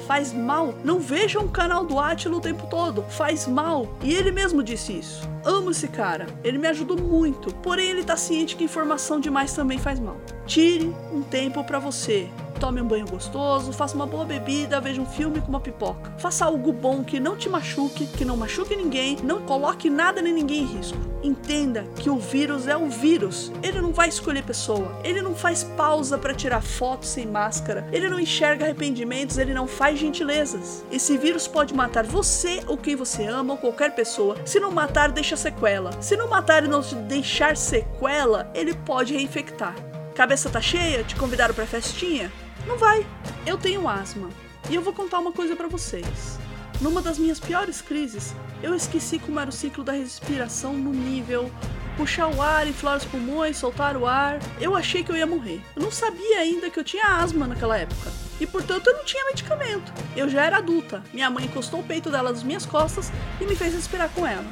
faz 0.07 0.33
mal. 0.33 0.75
Não 0.85 0.99
vejam 0.99 1.45
o 1.45 1.49
canal 1.49 1.85
do 1.85 1.99
Atila 1.99 2.37
o 2.37 2.41
tempo 2.41 2.67
todo, 2.69 3.03
faz 3.09 3.47
mal. 3.47 3.89
E 4.03 4.15
ele 4.15 4.31
mesmo 4.31 4.63
disse 4.63 4.99
isso. 4.99 5.29
Amo 5.45 5.71
esse 5.71 5.89
cara, 5.89 6.27
ele 6.43 6.59
me 6.59 6.69
ajudou 6.69 6.97
muito. 6.97 7.53
Porém, 7.57 7.91
ele 7.91 8.05
tá 8.05 8.17
ciente 8.17 8.57
que 8.57 8.65
informação 8.65 9.21
demais 9.21 9.53
também 9.55 9.79
faz 9.79 10.01
mal. 10.01 10.17
Tire 10.47 10.95
um 11.13 11.23
tempo 11.23 11.63
para 11.65 11.79
você, 11.79 12.29
tome 12.57 12.81
um 12.81 12.87
banho 12.87 13.07
gostoso, 13.07 13.73
faça 13.73 13.95
uma 13.95 14.07
boa 14.07 14.25
bebida, 14.25 14.81
veja 14.81 15.01
um 15.01 15.07
filme 15.07 15.41
com 15.41 15.49
uma 15.49 15.61
pipoca. 15.61 16.13
Faça 16.19 16.45
algo 16.45 16.73
bom 16.73 17.05
que 17.05 17.21
não 17.21 17.37
te 17.37 17.49
machuque, 17.49 18.07
que 18.07 18.25
não 18.25 18.37
machuque 18.37 18.75
ninguém, 18.75 19.17
não 19.23 19.43
coloque 19.43 19.89
nada 19.89 20.21
nem 20.23 20.33
ninguém 20.33 20.63
em 20.63 20.77
risco. 20.77 20.99
Entenda 21.23 21.85
que 21.97 22.09
o 22.09 22.19
vírus 22.19 22.69
é 22.69 22.77
o 22.77 22.89
vírus. 22.89 23.53
Ele 23.63 23.81
não 23.81 23.93
vai 23.93 24.09
escolher 24.09 24.45
pessoa. 24.45 24.97
Ele 25.03 25.21
não 25.21 25.35
faz 25.35 25.65
pausa 25.65 26.17
para 26.17 26.35
tirar 26.35 26.63
fotos 26.63 27.09
sem 27.09 27.27
máscara. 27.27 27.89
Ele 27.93 28.09
não 28.09 28.21
enxerga 28.21 28.65
arrependimentos, 28.65 29.39
ele 29.39 29.53
não 29.53 29.67
faz 29.67 29.99
gentilezas. 29.99 30.85
Esse 30.91 31.19
vírus 31.19 31.49
pode 31.49 31.75
matar 31.75 32.05
você 32.05 32.63
ou 32.67 32.77
quem 32.77 32.95
você 32.95 33.25
ama 33.25 33.55
ou 33.55 33.59
qualquer 33.59 33.95
pessoa. 33.95 34.37
Se 34.45 34.61
não 34.61 34.71
matar, 34.71 35.11
deixa 35.11 35.37
sequela. 35.37 35.91
Se 36.01 36.17
não 36.17 36.29
matar 36.29 36.65
e 36.65 36.69
não 36.69 36.81
deixar 37.09 37.57
sequela, 37.57 38.51
ele 38.55 38.75
pode 38.75 39.15
reinfectar. 39.15 39.75
Cabeça 40.15 40.49
tá 40.49 40.61
cheia? 40.61 41.05
Te 41.05 41.17
convidaram 41.17 41.55
pra 41.55 41.67
festinha? 41.67 42.31
Não 42.67 42.77
vai. 42.77 43.07
Eu 43.47 43.57
tenho 43.57 43.89
asma. 43.89 44.29
E 44.69 44.75
eu 44.75 44.83
vou 44.83 44.93
contar 44.93 45.19
uma 45.19 45.33
coisa 45.33 45.55
para 45.55 45.69
vocês. 45.69 46.39
Numa 46.81 47.01
das 47.01 47.19
minhas 47.19 47.41
piores 47.41 47.81
crises, 47.81 48.35
eu 48.63 48.75
esqueci 48.75 49.19
como 49.19 49.41
era 49.41 49.49
o 49.49 49.53
ciclo 49.53 49.83
da 49.83 49.93
respiração 49.93 50.75
no 50.75 50.93
nível 50.93 51.51
puxar 51.97 52.29
o 52.29 52.43
ar, 52.43 52.69
inflar 52.69 52.99
os 52.99 53.05
pulmões, 53.05 53.57
soltar 53.57 53.97
o 53.97 54.07
ar. 54.07 54.39
Eu 54.61 54.77
achei 54.77 55.03
que 55.03 55.11
eu 55.11 55.17
ia 55.17 55.27
morrer. 55.27 55.61
Eu 55.75 55.83
não 55.83 55.91
sabia 55.91 56.39
ainda 56.39 56.71
que 56.71 56.79
eu 56.79 56.85
tinha 56.85 57.05
asma 57.05 57.47
naquela 57.47 57.77
época. 57.77 58.13
E 58.39 58.47
portanto 58.47 58.89
eu 58.89 58.99
não 58.99 59.05
tinha 59.05 59.25
medicamento. 59.25 59.93
Eu 60.15 60.29
já 60.29 60.45
era 60.45 60.59
adulta. 60.59 61.03
Minha 61.13 61.31
mãe 61.31 61.47
encostou 61.47 61.81
o 61.81 61.85
peito 61.85 62.11
dela 62.11 62.31
nas 62.31 62.43
minhas 62.43 62.67
costas 62.67 63.11
e 63.41 63.47
me 63.47 63.57
fez 63.57 63.73
respirar 63.73 64.11
com 64.11 64.27
ela. 64.27 64.47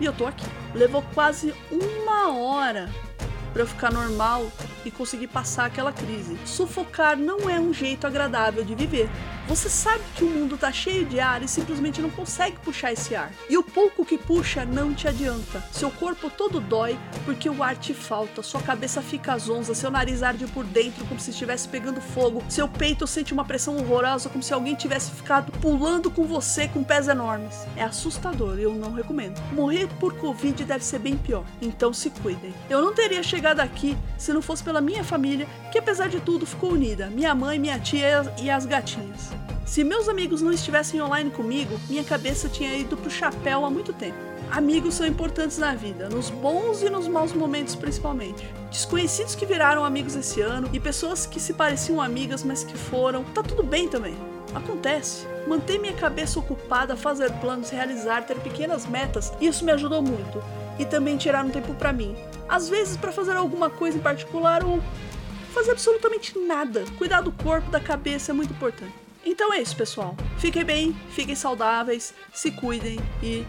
E 0.00 0.04
eu 0.04 0.12
tô 0.12 0.26
aqui. 0.26 0.46
Levou 0.74 1.04
quase 1.14 1.54
uma 1.70 2.32
hora 2.32 2.88
para 3.52 3.62
eu 3.62 3.66
ficar 3.66 3.92
normal 3.92 4.50
e 4.84 4.90
conseguir 4.90 5.28
passar 5.28 5.66
aquela 5.66 5.92
crise. 5.92 6.38
Sufocar 6.44 7.16
não 7.16 7.48
é 7.48 7.58
um 7.58 7.72
jeito 7.72 8.06
agradável 8.06 8.64
de 8.64 8.74
viver. 8.74 9.08
Você 9.50 9.68
sabe 9.68 10.04
que 10.14 10.22
o 10.22 10.30
mundo 10.30 10.56
tá 10.56 10.70
cheio 10.70 11.04
de 11.04 11.18
ar 11.18 11.42
e 11.42 11.48
simplesmente 11.48 12.00
não 12.00 12.08
consegue 12.08 12.56
puxar 12.60 12.92
esse 12.92 13.16
ar. 13.16 13.32
E 13.48 13.58
o 13.58 13.64
pouco 13.64 14.04
que 14.04 14.16
puxa 14.16 14.64
não 14.64 14.94
te 14.94 15.08
adianta. 15.08 15.60
Seu 15.72 15.90
corpo 15.90 16.30
todo 16.30 16.60
dói 16.60 16.96
porque 17.24 17.50
o 17.50 17.60
ar 17.60 17.74
te 17.74 17.92
falta, 17.92 18.44
sua 18.44 18.62
cabeça 18.62 19.02
fica 19.02 19.36
zonza, 19.36 19.74
seu 19.74 19.90
nariz 19.90 20.22
arde 20.22 20.46
por 20.46 20.64
dentro 20.64 21.04
como 21.06 21.18
se 21.18 21.30
estivesse 21.30 21.66
pegando 21.66 22.00
fogo, 22.00 22.44
seu 22.48 22.68
peito 22.68 23.08
sente 23.08 23.32
uma 23.32 23.44
pressão 23.44 23.76
horrorosa 23.76 24.28
como 24.28 24.40
se 24.40 24.54
alguém 24.54 24.76
tivesse 24.76 25.10
ficado 25.10 25.50
pulando 25.58 26.12
com 26.12 26.22
você 26.22 26.68
com 26.68 26.84
pés 26.84 27.08
enormes. 27.08 27.66
É 27.76 27.82
assustador 27.82 28.56
eu 28.56 28.72
não 28.72 28.92
recomendo. 28.92 29.42
Morrer 29.50 29.88
por 29.98 30.14
Covid 30.14 30.62
deve 30.62 30.84
ser 30.84 31.00
bem 31.00 31.16
pior, 31.16 31.44
então 31.60 31.92
se 31.92 32.08
cuidem. 32.10 32.54
Eu 32.68 32.80
não 32.80 32.94
teria 32.94 33.20
chegado 33.24 33.58
aqui 33.58 33.98
se 34.16 34.32
não 34.32 34.42
fosse 34.42 34.62
pela 34.62 34.80
minha 34.80 35.02
família, 35.02 35.48
que 35.72 35.78
apesar 35.80 36.08
de 36.08 36.20
tudo 36.20 36.46
ficou 36.46 36.74
unida: 36.74 37.10
minha 37.10 37.34
mãe, 37.34 37.58
minha 37.58 37.80
tia 37.80 38.32
e 38.40 38.48
as 38.48 38.64
gatinhas. 38.64 39.39
Se 39.70 39.84
meus 39.84 40.08
amigos 40.08 40.42
não 40.42 40.52
estivessem 40.52 41.00
online 41.00 41.30
comigo, 41.30 41.78
minha 41.88 42.02
cabeça 42.02 42.48
tinha 42.48 42.76
ido 42.76 42.96
pro 42.96 43.08
chapéu 43.08 43.64
há 43.64 43.70
muito 43.70 43.92
tempo. 43.92 44.18
Amigos 44.50 44.94
são 44.94 45.06
importantes 45.06 45.58
na 45.58 45.76
vida, 45.76 46.08
nos 46.08 46.28
bons 46.28 46.82
e 46.82 46.90
nos 46.90 47.06
maus 47.06 47.32
momentos 47.32 47.76
principalmente. 47.76 48.44
Desconhecidos 48.68 49.36
que 49.36 49.46
viraram 49.46 49.84
amigos 49.84 50.16
esse 50.16 50.40
ano 50.40 50.68
e 50.72 50.80
pessoas 50.80 51.24
que 51.24 51.38
se 51.38 51.52
pareciam 51.52 52.02
amigas, 52.02 52.42
mas 52.42 52.64
que 52.64 52.76
foram, 52.76 53.22
tá 53.22 53.44
tudo 53.44 53.62
bem 53.62 53.86
também. 53.86 54.16
Acontece. 54.52 55.24
Manter 55.46 55.78
minha 55.78 55.94
cabeça 55.94 56.40
ocupada, 56.40 56.96
fazer 56.96 57.30
planos, 57.34 57.70
realizar, 57.70 58.26
ter 58.26 58.40
pequenas 58.40 58.86
metas, 58.86 59.32
isso 59.40 59.64
me 59.64 59.70
ajudou 59.70 60.02
muito. 60.02 60.42
E 60.80 60.84
também 60.84 61.16
tirar 61.16 61.44
um 61.44 61.50
tempo 61.50 61.74
para 61.74 61.92
mim. 61.92 62.16
Às 62.48 62.68
vezes 62.68 62.96
para 62.96 63.12
fazer 63.12 63.36
alguma 63.36 63.70
coisa 63.70 63.96
em 63.96 64.00
particular 64.00 64.64
ou 64.64 64.82
fazer 65.54 65.70
absolutamente 65.70 66.36
nada. 66.40 66.84
Cuidar 66.98 67.20
do 67.20 67.30
corpo, 67.30 67.70
da 67.70 67.78
cabeça 67.78 68.32
é 68.32 68.34
muito 68.34 68.52
importante. 68.52 68.99
Então 69.24 69.52
é 69.52 69.60
isso, 69.60 69.76
pessoal. 69.76 70.16
Fiquem 70.38 70.64
bem, 70.64 70.96
fiquem 71.10 71.34
saudáveis, 71.34 72.14
se 72.32 72.50
cuidem 72.50 72.98
e 73.22 73.44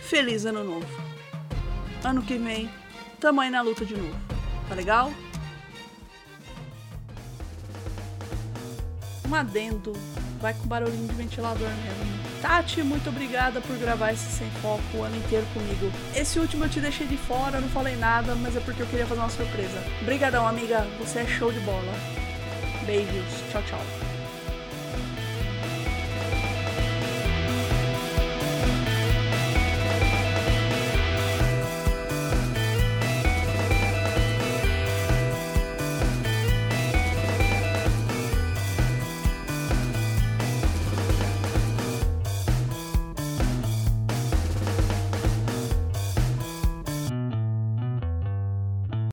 feliz 0.00 0.44
ano 0.44 0.62
novo. 0.62 0.86
Ano 2.04 2.22
que 2.22 2.36
vem, 2.36 2.70
tamo 3.18 3.40
aí 3.40 3.50
na 3.50 3.62
luta 3.62 3.84
de 3.84 3.96
novo. 3.96 4.14
Tá 4.68 4.74
legal? 4.74 5.12
Um 9.28 9.34
adendo. 9.34 9.92
Vai 10.40 10.52
com 10.52 10.66
barulhinho 10.66 11.08
de 11.08 11.14
ventilador 11.14 11.68
mesmo. 11.68 12.24
Tati, 12.42 12.82
muito 12.82 13.08
obrigada 13.08 13.62
por 13.62 13.74
gravar 13.78 14.12
esse 14.12 14.30
Sem 14.30 14.50
Foco 14.60 14.82
o 14.98 15.02
ano 15.02 15.16
inteiro 15.16 15.46
comigo. 15.54 15.90
Esse 16.14 16.38
último 16.38 16.66
eu 16.66 16.68
te 16.68 16.78
deixei 16.78 17.06
de 17.06 17.16
fora, 17.16 17.58
não 17.58 17.68
falei 17.70 17.96
nada, 17.96 18.34
mas 18.34 18.54
é 18.54 18.60
porque 18.60 18.82
eu 18.82 18.86
queria 18.86 19.06
fazer 19.06 19.20
uma 19.20 19.30
surpresa. 19.30 19.82
Obrigadão, 20.02 20.46
amiga. 20.46 20.86
Você 20.98 21.20
é 21.20 21.26
show 21.26 21.50
de 21.50 21.60
bola. 21.60 21.94
Beijos. 22.84 23.50
Tchau, 23.50 23.62
tchau. 23.62 24.13